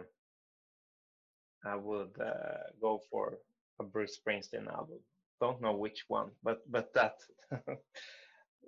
I 1.64 1.77
would 1.77 2.14
uh, 2.21 2.71
go 2.81 3.01
for 3.11 3.39
a 3.81 3.85
Bruce 3.85 4.19
Springsteen 4.19 4.69
album. 4.69 4.99
Don't 5.41 5.61
know 5.61 5.75
which 5.75 6.05
one, 6.09 6.31
but 6.43 6.59
but 6.71 6.93
that, 6.95 7.14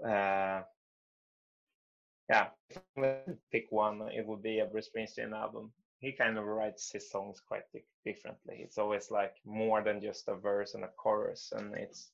uh, 0.05 0.63
yeah, 2.31 2.49
pick 3.51 3.67
one, 3.71 4.03
it 4.13 4.27
would 4.27 4.43
be 4.43 4.61
a 4.61 4.67
Bruce 4.67 4.91
Springsteen 4.95 5.33
album. 5.33 5.73
He 6.01 6.13
kind 6.13 6.39
of 6.39 6.45
writes 6.45 6.91
his 6.93 7.11
songs 7.11 7.41
quite 7.41 7.65
di- 7.73 7.85
differently. 8.05 8.59
It's 8.61 8.79
always 8.79 9.11
like 9.11 9.35
more 9.45 9.83
than 9.83 10.01
just 10.03 10.29
a 10.29 10.37
verse 10.37 10.75
and 10.75 10.85
a 10.85 10.91
chorus, 10.97 11.53
and 11.57 11.75
it's 11.75 12.11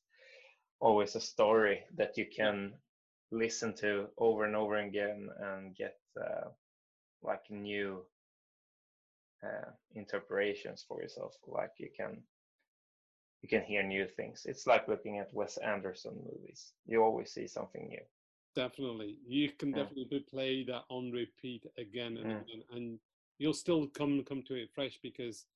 always 0.81 1.17
a 1.17 1.21
story 1.21 1.81
that 1.97 2.17
you 2.17 2.27
can 2.35 2.73
listen 3.31 3.75
to 3.75 4.07
over 4.19 4.45
and 4.45 4.57
over 4.57 4.77
again 4.77 5.29
and 5.41 5.77
get 5.77 5.97
uh, 6.21 6.49
like 7.25 7.51
new 7.51 8.03
uh, 9.45 9.71
interpretations 9.95 10.85
for 10.87 11.01
yourself 11.03 11.35
like 11.47 11.73
you 11.79 11.89
can 11.97 12.23
you 13.43 13.49
can 13.49 13.63
hear 13.63 13.83
new 13.83 14.07
things 14.07 14.47
it's 14.47 14.67
like 14.67 14.89
looking 14.89 15.19
at 15.19 15.33
wes 15.35 15.59
anderson 15.59 16.15
movies 16.25 16.73
you 16.87 17.03
always 17.03 17.31
see 17.33 17.47
something 17.47 17.89
new 17.89 18.01
Definitely, 18.55 19.19
you 19.27 19.51
can 19.51 19.73
Yeah. 19.73 19.83
definitely 19.83 20.21
play 20.31 20.63
that 20.65 20.85
on 20.89 21.11
repeat 21.11 21.67
again 21.77 22.17
and 22.19 22.27
Mm. 22.27 22.43
again, 22.43 22.63
and 22.73 23.01
you'll 23.39 23.53
still 23.53 23.89
come 23.89 24.23
come 24.23 24.43
to 24.45 24.55
it 24.55 24.71
fresh 24.73 24.97
because 25.03 25.47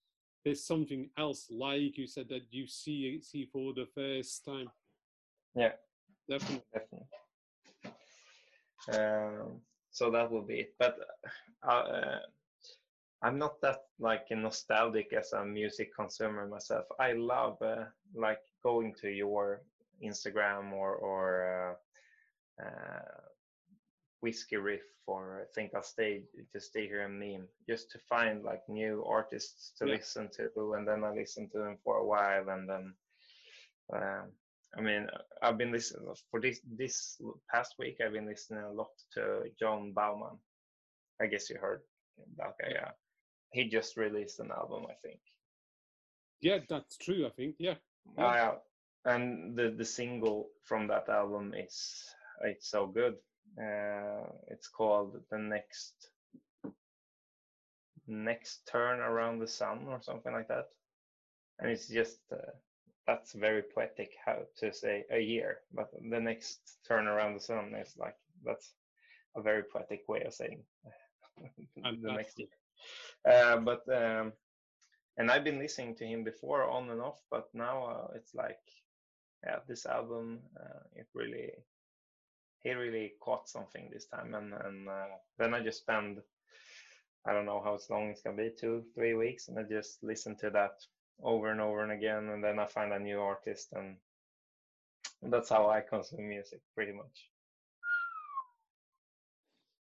there's 0.44 0.64
something 0.64 1.08
else, 1.16 1.46
like 1.48 1.96
you 1.96 2.08
said, 2.08 2.28
that 2.30 2.42
you 2.50 2.66
see 2.66 3.20
see 3.22 3.44
for 3.46 3.72
the 3.72 3.86
first 3.94 4.44
time. 4.44 4.68
Yeah. 5.54 5.72
definitely. 6.28 6.64
definitely 6.72 7.06
um, 8.88 9.60
so 9.99 10.11
that 10.11 10.30
will 10.30 10.46
be 10.46 10.61
it 10.61 10.74
but 10.78 10.96
uh, 11.66 11.70
uh, 11.70 12.18
i'm 13.22 13.38
not 13.38 13.61
that 13.61 13.80
like 13.99 14.26
nostalgic 14.30 15.12
as 15.12 15.32
a 15.32 15.44
music 15.44 15.90
consumer 15.94 16.46
myself 16.46 16.86
i 17.01 17.12
love 17.12 17.57
uh, 17.62 17.84
like 18.14 18.40
going 18.62 18.94
to 19.01 19.09
your 19.11 19.61
instagram 20.05 20.72
or 20.72 20.94
or 20.94 21.24
uh, 22.61 22.64
uh, 22.64 23.20
whiskey 24.20 24.57
riff 24.57 24.82
or 25.07 25.42
I 25.42 25.46
think 25.55 25.74
i'll 25.74 25.82
stay 25.82 26.22
to 26.53 26.61
stay 26.61 26.86
here 26.86 27.03
and 27.03 27.18
meme 27.18 27.49
just 27.68 27.90
to 27.92 27.99
find 27.99 28.44
like 28.44 28.62
new 28.68 29.05
artists 29.05 29.72
to 29.78 29.86
Yeah. 29.86 29.94
listen 29.96 30.28
to 30.38 30.74
and 30.74 30.86
then 30.86 31.05
i 31.05 31.11
listen 31.11 31.49
to 31.51 31.59
them 31.59 31.78
for 31.84 31.96
a 31.99 32.07
while 32.07 32.49
and 32.51 32.68
then 32.68 32.94
um, 33.92 34.26
I 34.76 34.80
mean, 34.80 35.06
uh, 35.12 35.18
I've 35.42 35.58
been 35.58 35.72
listening 35.72 36.06
for 36.30 36.40
this 36.40 36.60
this 36.76 37.20
past 37.50 37.74
week. 37.78 37.96
I've 38.04 38.12
been 38.12 38.26
listening 38.26 38.62
a 38.62 38.72
lot 38.72 38.90
to 39.14 39.44
John 39.58 39.92
Baumann. 39.92 40.38
I 41.20 41.26
guess 41.26 41.50
you 41.50 41.56
heard 41.58 41.82
that 42.36 42.54
guy. 42.60 42.70
Yeah, 42.72 42.90
he 43.52 43.68
just 43.68 43.96
released 43.96 44.40
an 44.40 44.50
album, 44.50 44.84
I 44.88 44.94
think. 45.02 45.20
Yeah, 46.40 46.58
that's 46.68 46.96
true. 46.98 47.26
I 47.26 47.30
think. 47.30 47.56
Yeah, 47.58 47.74
Oh, 48.16 48.32
yeah. 48.32 48.54
And 49.04 49.56
the 49.56 49.70
the 49.70 49.84
single 49.84 50.50
from 50.64 50.86
that 50.88 51.08
album 51.08 51.54
is 51.54 52.04
it's 52.44 52.70
so 52.70 52.86
good. 52.86 53.14
Uh, 53.60 54.26
it's 54.48 54.68
called 54.68 55.16
the 55.30 55.38
next 55.38 56.10
next 58.06 58.66
turn 58.70 59.00
around 59.00 59.38
the 59.38 59.46
sun 59.46 59.86
or 59.88 60.00
something 60.02 60.32
like 60.32 60.48
that. 60.48 60.66
And 61.58 61.70
it's 61.70 61.88
just 61.88 62.20
uh, 62.32 62.36
that's 63.09 63.32
very 63.32 63.62
poetic 63.62 64.12
how 64.24 64.36
to 64.59 64.70
say 64.70 65.04
a 65.11 65.18
year, 65.18 65.61
but 65.72 65.90
the 66.11 66.20
next 66.20 66.78
turn 66.86 67.09
around 67.09 67.34
the 67.34 67.40
sun 67.40 67.74
is 67.74 67.94
like 67.96 68.16
that's 68.44 68.74
a 69.34 69.40
very 69.40 69.62
poetic 69.62 70.02
way 70.09 70.22
of 70.24 70.34
saying 70.34 70.62
the 71.76 72.12
next 72.12 72.38
year. 72.38 72.48
Uh, 73.26 73.56
but 73.56 73.82
um, 73.88 74.32
and 75.16 75.30
I've 75.30 75.42
been 75.42 75.59
listening 75.59 75.96
to 75.96 76.04
him 76.04 76.22
before 76.22 76.68
on 76.68 76.90
and 76.90 77.00
off, 77.00 77.18
but 77.30 77.48
now 77.54 77.84
uh, 77.86 78.09
it's 78.14 78.34
like, 78.34 78.61
yeah, 79.42 79.61
this 79.66 79.86
album, 79.86 80.40
uh, 80.61 80.80
it 80.94 81.06
really, 81.14 81.50
he 82.62 82.72
really 82.72 83.14
caught 83.20 83.48
something 83.48 83.88
this 83.90 84.04
time, 84.04 84.34
and 84.34 84.52
and 84.52 84.86
uh, 84.86 85.16
then 85.38 85.54
I 85.54 85.61
just 85.61 85.80
spend, 85.80 86.18
I 87.26 87.32
don't 87.32 87.46
know 87.46 87.62
how 87.64 87.78
long 87.90 88.11
it's 88.11 88.20
gonna 88.20 88.36
be, 88.36 88.50
two, 88.50 88.84
three 88.94 89.14
weeks, 89.14 89.48
and 89.48 89.59
I 89.59 89.62
just 89.62 90.02
listen 90.02 90.36
to 90.36 90.50
that 90.50 90.74
over 91.22 91.50
and 91.50 91.60
over 91.60 91.82
and 91.82 91.92
again, 91.92 92.28
and 92.28 92.42
then 92.42 92.58
I 92.58 92.66
find 92.66 92.92
a 92.92 92.98
new 92.98 93.20
artist, 93.20 93.68
and, 93.72 93.96
and 95.22 95.32
that's 95.32 95.48
how 95.48 95.68
I 95.68 95.80
consume 95.80 96.28
music, 96.28 96.60
pretty 96.74 96.92
much. 96.92 97.28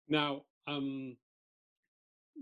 Now, 0.07 0.43
um, 0.67 1.17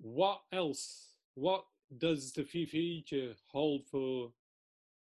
what 0.02 0.42
else? 0.52 1.10
What 1.36 1.66
does 1.98 2.32
the 2.34 2.44
fu- 2.44 2.66
future 2.66 3.34
hold 3.52 3.86
for 3.90 4.32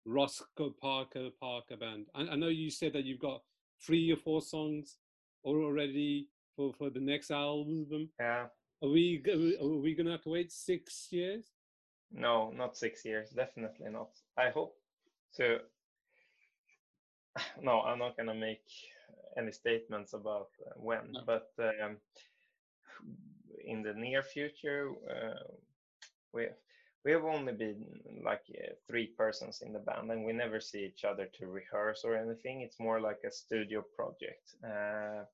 Roscoe 0.05 0.73
Parker 0.81 1.29
Parker 1.39 1.77
Band. 1.77 2.07
I, 2.13 2.21
I 2.21 2.35
know 2.35 2.47
you 2.47 2.69
said 2.69 2.93
that 2.93 3.05
you've 3.05 3.19
got 3.19 3.41
three 3.81 4.11
or 4.11 4.17
four 4.17 4.41
songs 4.41 4.97
already 5.43 6.27
for, 6.55 6.73
for 6.73 6.89
the 6.89 6.99
next 6.99 7.31
album. 7.31 8.09
Yeah. 8.19 8.45
Are 8.81 8.89
we 8.89 9.23
are 9.61 9.67
we 9.79 9.95
gonna 9.95 10.11
have 10.11 10.23
to 10.23 10.29
wait 10.29 10.51
six 10.51 11.07
years? 11.11 11.45
No, 12.13 12.49
not 12.51 12.77
six 12.77 13.03
years. 13.03 13.31
Definitely 13.31 13.89
not. 13.89 14.09
I 14.37 14.49
hope 14.51 14.75
to. 15.35 15.59
No, 17.61 17.81
I'm 17.81 17.99
not 17.99 18.17
gonna 18.17 18.35
make 18.35 18.63
any 19.37 19.51
statements 19.51 20.13
about 20.13 20.49
uh, 20.65 20.71
when, 20.75 21.11
No. 21.11 21.21
but 21.25 21.49
um, 21.59 21.97
in 23.65 23.81
the 23.83 23.93
near 23.93 24.23
future, 24.23 24.91
uh, 25.09 25.53
we 26.33 26.47
we 27.05 27.11
have 27.11 27.25
only 27.25 27.53
been 27.53 27.85
like 28.23 28.43
uh, 28.51 28.73
three 28.87 29.07
persons 29.17 29.61
in 29.61 29.73
the 29.73 29.79
band, 29.79 30.11
and 30.11 30.25
we 30.25 30.33
never 30.33 30.59
see 30.59 30.85
each 30.85 31.03
other 31.05 31.27
to 31.39 31.47
rehearse 31.47 32.03
or 32.05 32.15
anything. 32.15 32.61
It's 32.61 32.79
more 32.79 33.01
like 33.01 33.19
a 33.25 33.31
studio 33.31 33.83
project, 33.95 34.55
uh, 34.63 35.25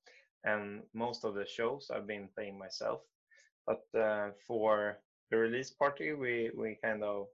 and 0.44 0.82
most 0.94 1.24
of 1.24 1.34
the 1.34 1.46
shows 1.46 1.90
I've 1.90 2.06
been 2.06 2.28
playing 2.34 2.58
myself. 2.58 3.02
But 3.66 3.84
uh, 3.98 4.30
for 4.46 4.98
the 5.30 5.38
release 5.38 5.70
party, 5.70 6.12
we 6.12 6.50
we 6.56 6.76
kind 6.82 7.02
of 7.04 7.26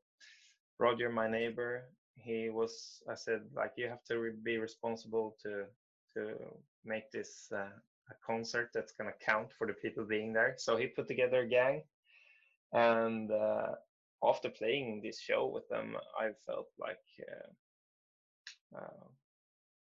Roger, 0.79 1.09
my 1.11 1.29
neighbor, 1.29 1.89
he 2.19 2.51
was. 2.51 3.03
I 3.11 3.15
said 3.15 3.43
like 3.55 3.73
you 3.77 3.89
have 3.89 4.05
to 4.05 4.19
re- 4.19 4.43
be 4.45 4.59
responsible 4.59 5.37
to 5.43 5.65
to 6.15 6.37
make 6.85 7.11
this 7.11 7.49
uh, 7.53 7.71
a 8.11 8.15
concert 8.27 8.71
that's 8.75 8.93
gonna 8.93 9.13
count 9.25 9.53
for 9.53 9.67
the 9.67 9.75
people 9.75 10.05
being 10.05 10.33
there. 10.33 10.55
So 10.59 10.77
he 10.77 10.87
put 10.87 11.09
together 11.09 11.41
a 11.41 11.49
gang, 11.49 11.83
and 12.73 13.31
uh, 13.31 13.75
after 14.23 14.51
playing 14.51 15.01
this 15.03 15.21
show 15.21 15.47
with 15.47 15.69
them, 15.69 15.97
I 16.19 16.31
felt 16.47 16.69
like. 16.79 17.05
Uh, 17.21 17.53
uh, 18.77 19.07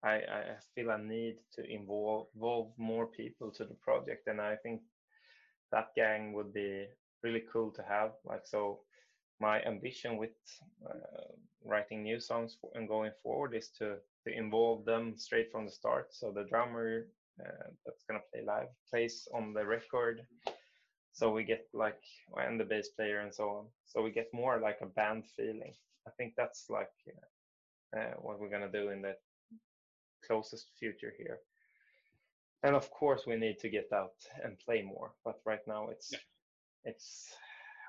I, 0.04 0.14
I 0.14 0.42
feel 0.74 0.90
I 0.90 1.02
need 1.02 1.36
to 1.54 1.64
involve, 1.64 2.28
involve 2.34 2.72
more 2.78 3.06
people 3.06 3.50
to 3.52 3.64
the 3.64 3.74
project, 3.74 4.28
and 4.28 4.40
I 4.40 4.56
think 4.56 4.82
that 5.72 5.88
gang 5.96 6.32
would 6.34 6.52
be 6.52 6.86
really 7.22 7.44
cool 7.52 7.70
to 7.72 7.82
have. 7.82 8.12
Like 8.24 8.46
so, 8.46 8.80
my 9.40 9.62
ambition 9.64 10.16
with 10.16 10.30
uh, 10.88 11.32
writing 11.64 12.02
new 12.02 12.20
songs 12.20 12.56
for, 12.60 12.70
and 12.74 12.88
going 12.88 13.12
forward 13.22 13.54
is 13.54 13.70
to 13.78 13.96
to 14.24 14.32
involve 14.36 14.84
them 14.84 15.16
straight 15.16 15.50
from 15.52 15.66
the 15.66 15.72
start. 15.72 16.14
So 16.14 16.32
the 16.32 16.44
drummer 16.44 17.06
uh, 17.40 17.68
that's 17.84 18.04
gonna 18.04 18.22
play 18.32 18.42
live 18.44 18.68
plays 18.90 19.28
on 19.34 19.52
the 19.54 19.64
record, 19.66 20.26
so 21.12 21.30
we 21.32 21.44
get 21.44 21.66
like 21.72 22.02
and 22.36 22.60
the 22.60 22.64
bass 22.64 22.88
player 22.88 23.20
and 23.20 23.34
so 23.34 23.50
on. 23.50 23.66
So 23.86 24.02
we 24.02 24.10
get 24.10 24.32
more 24.32 24.60
like 24.60 24.78
a 24.82 24.86
band 24.86 25.24
feeling. 25.36 25.74
I 26.06 26.10
think 26.16 26.34
that's 26.36 26.70
like 26.70 26.92
uh, 27.96 28.14
what 28.20 28.38
we're 28.40 28.50
gonna 28.50 28.70
do 28.72 28.90
in 28.90 29.02
the 29.02 29.14
closest 30.26 30.70
future 30.78 31.12
here. 31.18 31.38
And 32.62 32.74
of 32.76 32.90
course, 32.90 33.26
we 33.26 33.36
need 33.36 33.58
to 33.60 33.68
get 33.70 33.92
out 33.92 34.16
and 34.42 34.58
play 34.58 34.82
more. 34.82 35.12
But 35.24 35.40
right 35.46 35.66
now, 35.66 35.88
it's 35.88 36.12
Yeah. 36.12 36.18
It's 36.86 37.28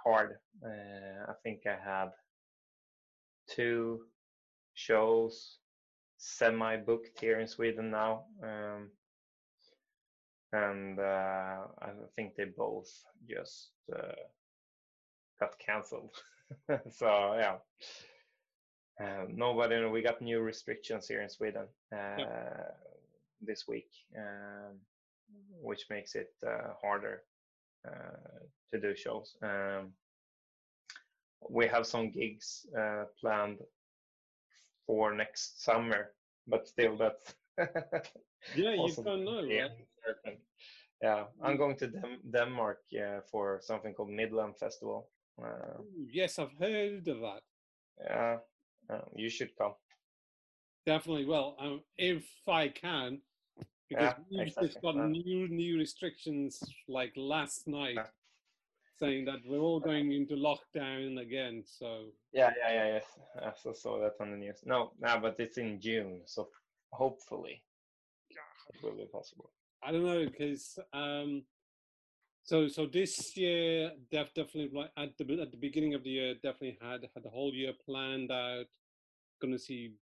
hard. 0.03 0.37
Uh, 0.65 1.31
I 1.31 1.33
think 1.43 1.61
I 1.65 1.77
have 1.83 2.11
two 3.47 4.01
shows 4.73 5.59
semi-booked 6.17 7.19
here 7.19 7.39
in 7.39 7.47
Sweden 7.47 7.91
now, 7.91 8.25
um, 8.43 8.89
and 10.51 10.99
uh, 10.99 11.67
I 11.81 11.89
think 12.15 12.35
they 12.35 12.45
both 12.45 12.89
just 13.29 13.69
uh, 13.95 14.25
got 15.39 15.57
cancelled. 15.59 16.11
so 16.89 17.35
yeah. 17.37 17.57
Uh, 18.99 19.25
nobody, 19.29 19.85
we 19.85 20.01
got 20.01 20.23
new 20.23 20.39
restrictions 20.39 21.07
here 21.07 21.21
in 21.21 21.29
Sweden 21.29 21.67
uh, 21.95 22.23
this 23.39 23.67
week, 23.67 23.91
um, 24.17 24.77
which 25.61 25.85
makes 25.91 26.15
it 26.15 26.31
uh, 26.43 26.73
harder 26.81 27.21
uh, 27.87 28.39
to 28.71 28.79
do 28.79 28.95
shows. 28.95 29.35
Um, 29.41 29.93
we 31.49 31.67
have 31.67 31.85
some 31.85 32.11
gigs 32.11 32.65
uh, 32.77 33.05
planned 33.19 33.59
for 34.85 35.13
next 35.13 35.63
summer, 35.63 36.13
but 36.47 36.67
still, 36.67 36.97
that's 36.97 37.35
Yeah, 38.55 38.73
you 38.73 38.93
don't 38.95 39.25
know, 39.25 39.41
yeah, 39.41 39.67
right? 40.25 40.39
Yeah, 41.01 41.25
I'm 41.43 41.57
going 41.57 41.77
to 41.77 41.87
Dem- 41.87 42.21
Denmark 42.31 42.79
uh, 42.99 43.21
for 43.31 43.59
something 43.61 43.93
called 43.93 44.09
Midland 44.09 44.57
Festival. 44.57 45.09
Uh, 45.41 45.83
Yes, 46.11 46.39
I've 46.39 46.53
heard 46.53 47.07
of 47.07 47.19
that. 47.19 47.41
yeah, 47.99 48.37
uh, 48.89 49.01
you 49.15 49.29
should 49.29 49.55
come. 49.57 49.75
Definitely. 50.85 51.25
Well, 51.25 51.55
um, 51.59 51.83
if 51.97 52.25
I 52.47 52.69
can, 52.69 53.21
because 53.89 54.13
Yeah, 54.17 54.23
we've 54.31 54.55
just 54.55 54.81
got 54.81 54.95
Yeah. 54.95 55.07
new 55.07 55.47
new 55.49 55.77
restrictions 55.77 56.63
like 56.87 57.13
last 57.15 57.67
night, 57.67 57.95
Yeah. 57.95 58.07
Saying 58.97 59.25
that 59.25 59.39
we're 59.45 59.59
all 59.59 59.79
going 59.79 60.11
into 60.11 60.35
lockdown 60.35 61.19
again. 61.19 61.63
So 61.65 62.05
Yeah, 62.33 62.51
yeah, 62.57 62.73
yeah, 62.73 62.87
yes. 62.93 63.05
I 63.41 63.47
also 63.47 63.73
saw 63.73 63.99
that 63.99 64.13
on 64.19 64.31
the 64.31 64.37
news. 64.37 64.61
No, 64.65 64.91
no, 64.99 65.19
but 65.21 65.35
it's 65.39 65.57
in 65.57 65.79
June, 65.79 66.21
so 66.25 66.49
hopefully 66.91 67.61
it 68.73 68.83
will 68.83 68.95
be 68.95 69.05
possible. 69.05 69.51
I 69.83 69.91
don't 69.91 70.05
know 70.05 70.25
because 70.25 70.79
um, 70.93 71.43
so 72.43 72.67
so 72.67 72.85
this 72.85 73.37
year 73.37 73.91
def- 74.11 74.33
definitely 74.33 74.71
like 74.73 74.91
at 74.97 75.17
the 75.17 75.41
at 75.41 75.51
the 75.51 75.57
beginning 75.57 75.93
of 75.93 76.03
the 76.03 76.09
year 76.09 76.33
definitely 76.35 76.77
had 76.81 77.07
had 77.13 77.23
the 77.23 77.29
whole 77.29 77.53
year 77.53 77.73
planned 77.85 78.31
out. 78.31 78.65
Going 79.39 79.53
to 79.53 79.59
see 79.59 79.93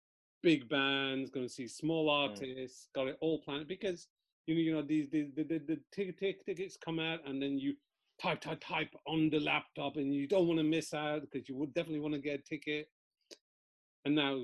big 0.41 0.69
bands, 0.69 1.29
going 1.29 1.45
to 1.45 1.51
see 1.51 1.67
small 1.67 2.09
artists, 2.09 2.87
got 2.95 3.07
it 3.07 3.17
all 3.19 3.41
planned 3.41 3.67
because 3.67 4.07
you 4.47 4.55
know 4.55 4.61
you 4.61 4.73
know 4.73 4.81
these 4.81 5.09
the 5.09 5.29
the, 5.35 5.43
the, 5.43 5.59
the 5.59 5.79
ticket, 5.91 6.17
ticket, 6.17 6.45
tickets 6.45 6.77
come 6.77 6.99
out 6.99 7.19
and 7.25 7.41
then 7.41 7.57
you 7.57 7.75
type 8.21 8.41
type 8.41 8.61
type 8.65 8.93
on 9.07 9.29
the 9.29 9.39
laptop 9.39 9.97
and 9.97 10.13
you 10.13 10.27
don't 10.27 10.47
want 10.47 10.59
to 10.59 10.63
miss 10.63 10.93
out 10.93 11.21
because 11.21 11.47
you 11.49 11.55
would 11.55 11.73
definitely 11.73 11.99
want 11.99 12.13
to 12.13 12.19
get 12.19 12.39
a 12.39 12.43
ticket. 12.43 12.89
And 14.05 14.15
now 14.15 14.39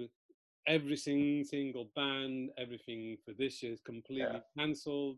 every 0.68 0.96
sing, 0.98 1.44
single 1.44 1.90
band, 1.96 2.50
everything 2.58 3.18
for 3.26 3.34
this 3.38 3.62
year 3.64 3.74
is 3.74 3.82
completely 3.82 4.42
cancelled. 4.58 5.18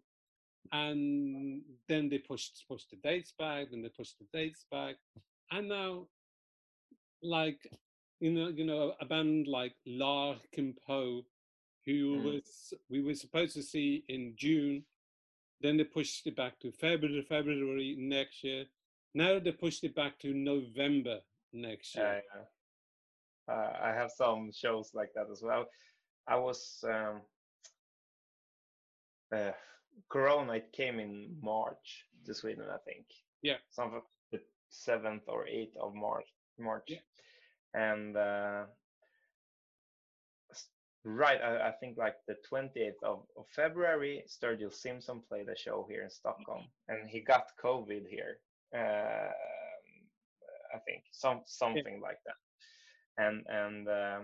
And 0.72 1.62
then 1.90 2.10
they 2.10 2.20
pushed 2.20 2.64
pushed 2.68 2.90
the 2.92 2.98
dates 2.98 3.34
back, 3.38 3.68
then 3.72 3.82
they 3.82 3.90
pushed 3.90 4.18
the 4.20 4.26
dates 4.38 4.66
back, 4.72 4.96
and 5.52 5.68
now, 5.68 6.08
like, 7.22 7.60
you 8.20 8.32
know, 8.32 8.48
you 8.48 8.66
know, 8.66 8.94
a 9.02 9.06
band 9.06 9.48
like 9.48 9.76
Larkin 9.86 10.74
Poe, 10.88 11.26
who 11.86 11.92
Mm. 12.18 12.24
was 12.24 12.74
we 12.90 13.02
were 13.02 13.14
supposed 13.14 13.54
to 13.56 13.62
see 13.62 14.06
in 14.08 14.36
June, 14.38 14.86
then 15.64 15.78
they 15.78 15.86
pushed 15.86 16.28
it 16.28 16.36
back 16.36 16.60
to 16.60 16.72
February 16.72 17.22
February 17.28 17.96
next 17.98 18.44
year. 18.44 18.66
Now 19.16 19.40
they 19.40 19.52
pushed 19.52 19.84
it 19.84 19.96
back 19.96 20.20
to 20.20 20.34
November 20.34 21.20
next 21.54 21.96
year. 21.96 22.22
yeah. 22.36 23.54
Uh, 23.54 23.74
I 23.82 23.90
have 23.90 24.12
some 24.12 24.52
shows 24.54 24.92
like 24.94 25.10
that 25.16 25.28
as 25.32 25.42
well. 25.42 25.66
I 26.28 26.36
was 26.38 26.84
um, 26.88 27.22
uh, 29.36 29.52
Corona. 30.10 30.54
It 30.54 30.72
came 30.72 31.00
in 31.00 31.36
March 31.42 32.06
to 32.26 32.34
Sweden, 32.34 32.66
I 32.74 32.78
think. 32.86 33.06
Yeah. 33.42 33.58
something 33.70 34.02
the 34.32 34.40
seventh 34.70 35.24
or 35.28 35.46
eighth 35.48 35.76
of 35.78 35.94
March. 35.94 36.28
March, 36.60 36.84
Yeah. 36.88 37.00
and 37.74 38.16
uh, 38.16 38.64
right, 41.06 41.42
I, 41.42 41.70
I 41.70 41.72
think 41.80 41.98
like 41.98 42.16
the 42.28 42.36
twenty 42.48 42.82
eighth 42.82 43.04
of, 43.04 43.24
of 43.38 43.46
February, 43.56 44.24
Sturgill 44.28 44.74
Simpson 44.74 45.22
played 45.28 45.50
a 45.50 45.58
show 45.58 45.86
here 45.90 46.04
in 46.04 46.10
Stockholm, 46.10 46.66
and 46.88 47.10
he 47.10 47.22
got 47.22 47.48
COVID 47.64 48.08
here. 48.10 48.38
Um 48.76 49.34
I 50.76 50.80
think 50.88 51.04
some 51.12 51.42
something 51.46 52.02
like 52.02 52.18
that 52.26 52.36
and 53.18 53.44
and 53.48 53.88
uh, 53.88 54.20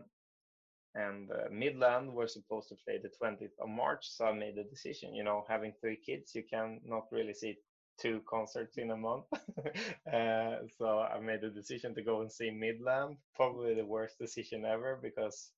and 0.96 1.30
uh, 1.32 1.50
Midland 1.52 2.12
were 2.12 2.28
supposed 2.28 2.70
to 2.70 2.76
play 2.84 2.98
the 2.98 3.12
20th 3.22 3.52
of 3.62 3.70
March. 3.70 4.10
So 4.10 4.26
I 4.26 4.34
made 4.34 4.58
a 4.58 4.64
decision. 4.64 5.14
You 5.14 5.24
know, 5.24 5.46
having 5.48 5.74
three 5.80 5.98
kids, 6.04 6.34
you 6.34 6.44
can 6.52 6.80
not 6.84 7.04
really 7.12 7.34
see 7.34 7.58
two 8.02 8.22
concerts 8.28 8.78
in 8.78 8.90
a 8.92 8.98
month. 8.98 9.26
uh, 10.14 10.56
so 10.78 11.00
I 11.00 11.20
made 11.20 11.44
a 11.44 11.52
decision 11.52 11.94
to 11.96 12.02
go 12.02 12.22
and 12.22 12.32
see 12.32 12.50
Midland. 12.50 13.18
Probably 13.36 13.76
the 13.76 13.86
worst 13.86 14.18
decision 14.20 14.66
ever 14.66 15.00
because 15.02 15.52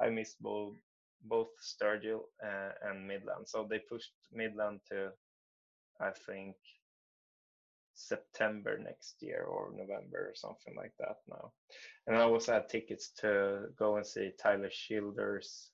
I 0.00 0.10
missed 0.10 0.40
both 0.42 0.76
both 1.22 1.48
Sturgill 1.62 2.22
uh, 2.42 2.72
and 2.82 3.06
Midland. 3.06 3.46
So 3.48 3.66
they 3.68 3.78
pushed 3.80 4.12
Midland 4.32 4.80
to, 4.90 5.10
I 6.00 6.10
think. 6.26 6.56
September 7.94 8.78
next 8.78 9.16
year 9.20 9.44
or 9.44 9.70
November 9.72 10.28
or 10.30 10.34
something 10.34 10.74
like 10.76 10.92
that 10.98 11.16
now. 11.28 11.52
And 12.06 12.16
I 12.16 12.22
also 12.22 12.54
had 12.54 12.68
tickets 12.68 13.10
to 13.20 13.66
go 13.78 13.96
and 13.96 14.06
see 14.06 14.32
Tyler 14.42 14.70
Childers. 14.70 15.70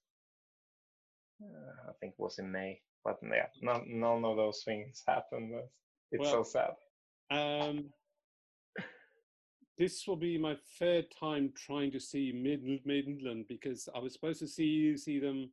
Uh, 1.43 1.91
I 1.91 1.93
think 2.01 2.15
it 2.15 2.23
was 2.23 2.39
in 2.39 2.51
May, 2.51 2.81
but 3.05 3.19
yeah, 3.23 3.47
none, 3.63 3.85
none 3.89 4.25
of 4.25 4.37
those 4.37 4.63
things 4.65 5.03
happened. 5.07 5.55
It's 6.11 6.23
Well, 6.23 6.45
so 6.45 6.51
sad. 6.51 6.75
Um, 7.31 7.91
this 9.79 10.07
will 10.07 10.17
be 10.17 10.39
my 10.39 10.57
third 10.79 11.07
time 11.11 11.53
trying 11.55 11.91
to 11.93 12.01
see 12.01 12.33
Mid 12.33 12.63
Midland 12.85 13.47
because 13.49 13.89
I 13.95 13.99
was 13.99 14.13
supposed 14.15 14.41
to 14.41 14.47
see 14.49 14.97
see 14.97 15.19
them 15.19 15.51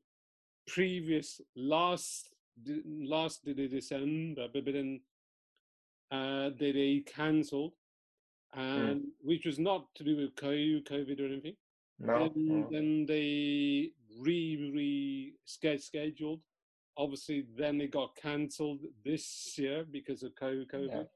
previous 0.68 1.42
last 1.56 2.30
last 2.86 3.44
de- 3.44 3.54
de- 3.54 3.68
December, 3.68 4.48
but, 4.54 4.66
then 4.66 5.02
uh, 6.12 6.52
they 6.60 6.72
they 6.72 7.04
cancelled, 7.06 7.74
and 8.54 9.06
which 9.22 9.46
was 9.46 9.60
not 9.60 9.94
to 9.96 10.04
do 10.04 10.16
with 10.16 10.36
COVID 10.36 11.20
or 11.20 11.26
anything. 11.26 11.56
No. 12.00 12.30
Then, 12.30 12.48
Mm. 12.48 12.72
then 12.72 13.06
they 13.06 13.92
re 14.20 14.72
re 14.74 15.34
scheduled. 15.46 16.42
Obviously, 16.96 17.48
then 17.58 17.82
it 17.82 17.92
got 17.92 18.16
cancelled 18.16 18.82
this 19.04 19.58
year 19.58 19.84
because 19.84 20.22
of 20.22 20.36
co- 20.36 20.66
COVID. 20.72 21.08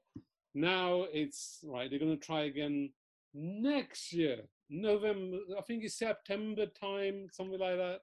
Now 0.54 1.04
it's 1.12 1.60
right. 1.64 1.88
They're 1.88 2.00
going 2.00 2.18
to 2.18 2.26
try 2.26 2.42
again 2.44 2.90
next 3.38 4.12
year, 4.12 4.38
November. 4.68 5.38
I 5.56 5.62
think 5.62 5.84
it's 5.84 5.98
September 5.98 6.66
time, 6.66 7.28
something 7.32 7.58
like 7.58 7.76
that. 7.76 8.00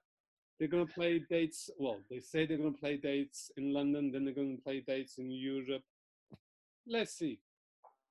They're 0.58 0.68
going 0.68 0.86
to 0.86 0.92
play 0.92 1.22
dates. 1.30 1.68
Well, 1.78 1.98
they 2.10 2.20
say 2.20 2.46
they're 2.46 2.56
going 2.56 2.72
to 2.72 2.80
play 2.80 2.96
dates 2.96 3.50
in 3.56 3.72
London. 3.74 4.10
Then 4.10 4.24
they're 4.24 4.34
going 4.34 4.56
to 4.56 4.62
play 4.62 4.80
dates 4.80 5.18
in 5.18 5.30
Europe. 5.30 5.82
Let's 6.88 7.12
see. 7.12 7.40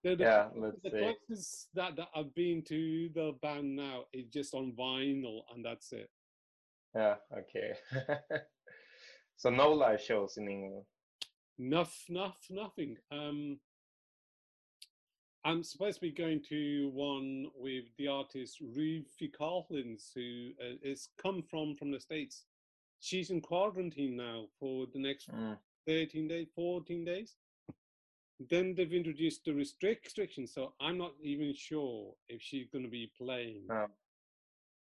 The, 0.04 0.16
the, 0.16 0.24
Yeah, 0.24 0.48
let's 0.56 0.78
the 0.84 0.92
see. 0.92 1.00
closest 1.28 1.68
that, 1.74 1.96
that 1.96 2.10
I've 2.16 2.36
been 2.36 2.62
to 2.68 3.10
the 3.16 3.36
band 3.42 3.76
now 3.76 4.04
is 4.14 4.28
just 4.28 4.54
on 4.54 4.74
vinyl, 4.78 5.40
and 5.54 5.66
that's 5.66 5.92
it. 5.92 6.10
Yeah. 6.96 7.16
Okay. 7.36 7.74
so 9.38 9.50
no 9.50 9.72
live 9.72 10.02
shows 10.02 10.38
in 10.38 10.48
England. 10.48 10.84
Nuff, 11.58 12.04
nuff, 12.10 12.38
nothing. 12.52 12.98
Um, 13.12 13.60
I'm 15.46 15.64
supposed 15.64 15.96
to 15.98 16.02
be 16.02 16.12
going 16.12 16.42
to 16.50 16.90
one 16.94 17.46
with 17.56 17.86
the 17.98 18.08
artist 18.08 18.58
Ruthie 18.76 19.28
Collins, 19.28 20.12
who 20.16 20.50
uh, 20.60 20.74
is 20.82 21.10
come 21.22 21.44
from 21.44 21.76
from 21.76 21.92
the 21.92 22.00
states. 22.00 22.46
She's 23.00 23.30
in 23.30 23.42
quarantine 23.42 24.16
now 24.18 24.48
for 24.60 24.88
the 24.92 25.00
next 25.00 25.30
Mm. 25.30 25.58
13 25.86 26.28
days, 26.28 26.48
14 26.56 27.06
days. 27.06 27.36
Then 28.50 28.74
they've 28.74 28.92
introduced 28.92 29.46
the 29.46 29.54
restrict 29.54 30.06
restrictions, 30.06 30.52
so 30.52 30.74
I'm 30.82 30.98
not 30.98 31.14
even 31.22 31.54
sure 31.54 32.16
if 32.28 32.42
she's 32.42 32.68
going 32.68 32.84
to 32.84 32.90
be 32.90 33.12
playing 33.16 33.68
Oh. 33.70 33.86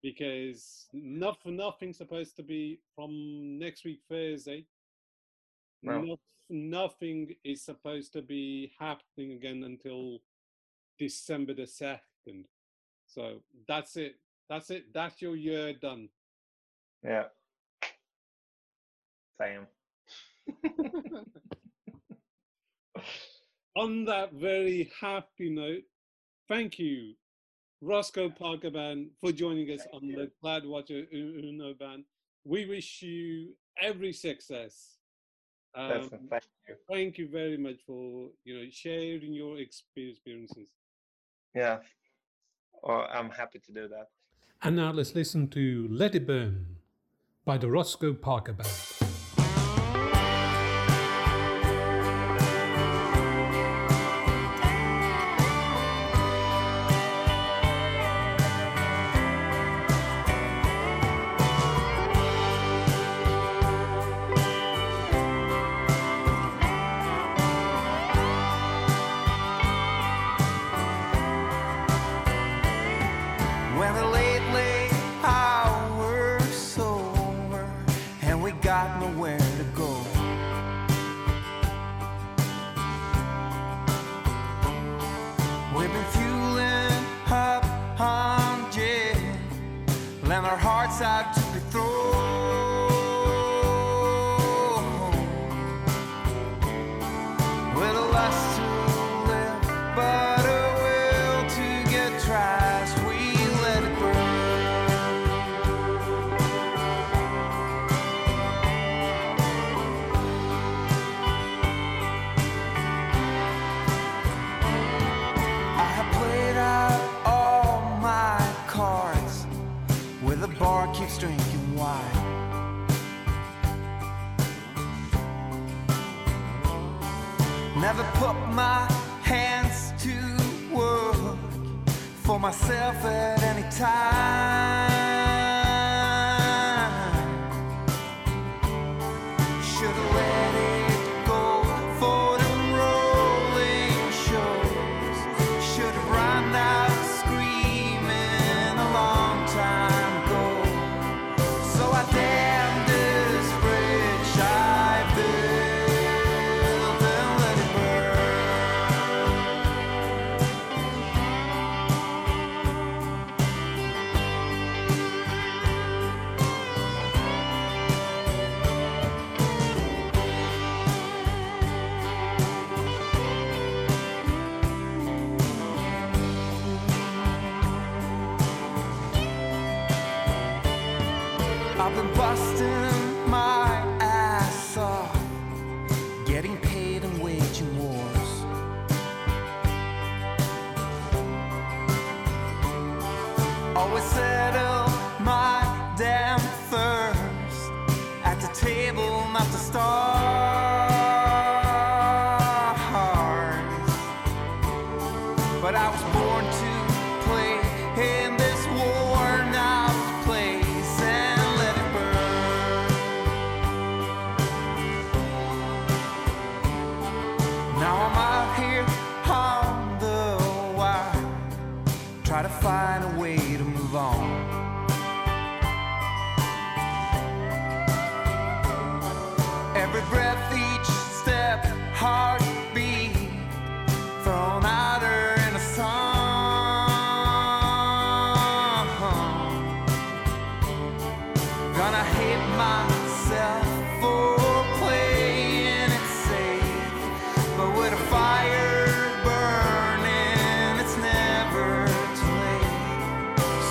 because 0.01 0.87
nothing, 0.93 1.57
nothing's 1.57 1.97
supposed 1.97 2.37
to 2.37 2.43
be 2.43 2.79
from 2.95 3.59
next 3.59 3.83
week 3.83 4.01
Thursday. 4.07 4.65
No. 5.83 6.01
Noth- 6.01 6.19
nothing 6.49 7.35
is 7.43 7.61
supposed 7.61 8.13
to 8.13 8.21
be 8.21 8.71
happening 8.79 9.33
again 9.33 9.63
until 9.65 10.23
December 10.97 11.53
the 11.53 11.67
second. 11.67 12.45
So 13.07 13.41
that's 13.67 13.95
it. 13.97 14.15
That's 14.49 14.69
it. 14.69 14.93
That's 14.93 15.21
your 15.21 15.35
year 15.35 15.73
done. 15.73 16.09
Yeah. 17.03 17.25
Same. 19.39 19.67
On 23.75 24.05
that 24.05 24.33
very 24.33 24.91
happy 24.99 25.49
note, 25.51 25.83
thank 26.47 26.79
you, 26.79 27.13
Roscoe 27.81 28.29
Parker 28.29 28.71
Band, 28.71 29.11
for 29.21 29.31
joining 29.31 29.69
us 29.69 29.81
Thank 29.81 29.93
on 29.93 30.03
you. 30.09 30.15
the 30.15 30.31
Glad 30.41 30.65
Watcher 30.65 31.03
Uno 31.13 31.75
Band. 31.75 32.05
We 32.43 32.65
wish 32.65 33.03
you 33.03 33.53
every 33.79 34.13
success. 34.13 34.97
Um, 35.75 36.09
thank 36.09 36.43
you. 36.67 36.75
thank 36.89 37.17
you 37.19 37.27
very 37.27 37.57
much 37.57 37.75
for 37.85 38.29
you 38.45 38.57
know 38.57 38.65
sharing 38.71 39.33
your 39.33 39.59
experiences. 39.59 40.69
Yeah. 41.57 41.79
Oh, 42.83 43.07
I'm 43.11 43.31
happy 43.31 43.57
to 43.57 43.71
do 43.71 43.87
that. 43.87 44.09
And 44.61 44.75
now 44.75 44.91
let's 44.91 45.15
listen 45.15 45.47
to 45.49 45.87
Let 45.89 46.13
It 46.13 46.27
Burn 46.27 46.77
by 47.45 47.57
the 47.57 47.67
Roscoe 47.67 48.13
Parker 48.13 48.53
Band. 48.53 48.96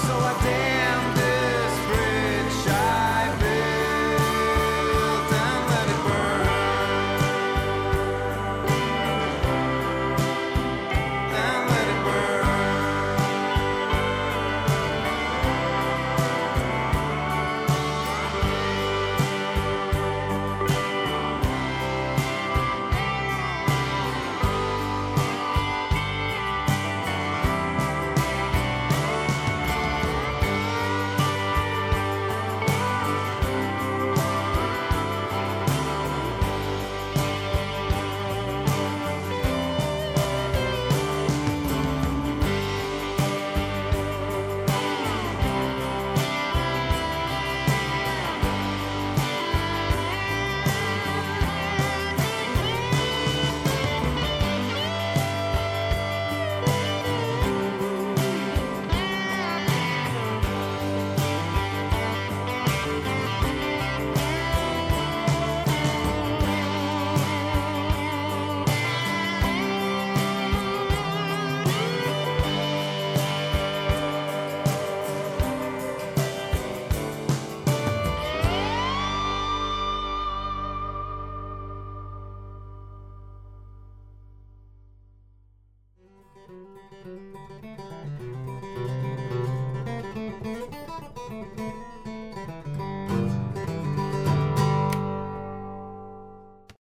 so 0.06 0.14
I 0.14 0.32
dare. 0.44 0.65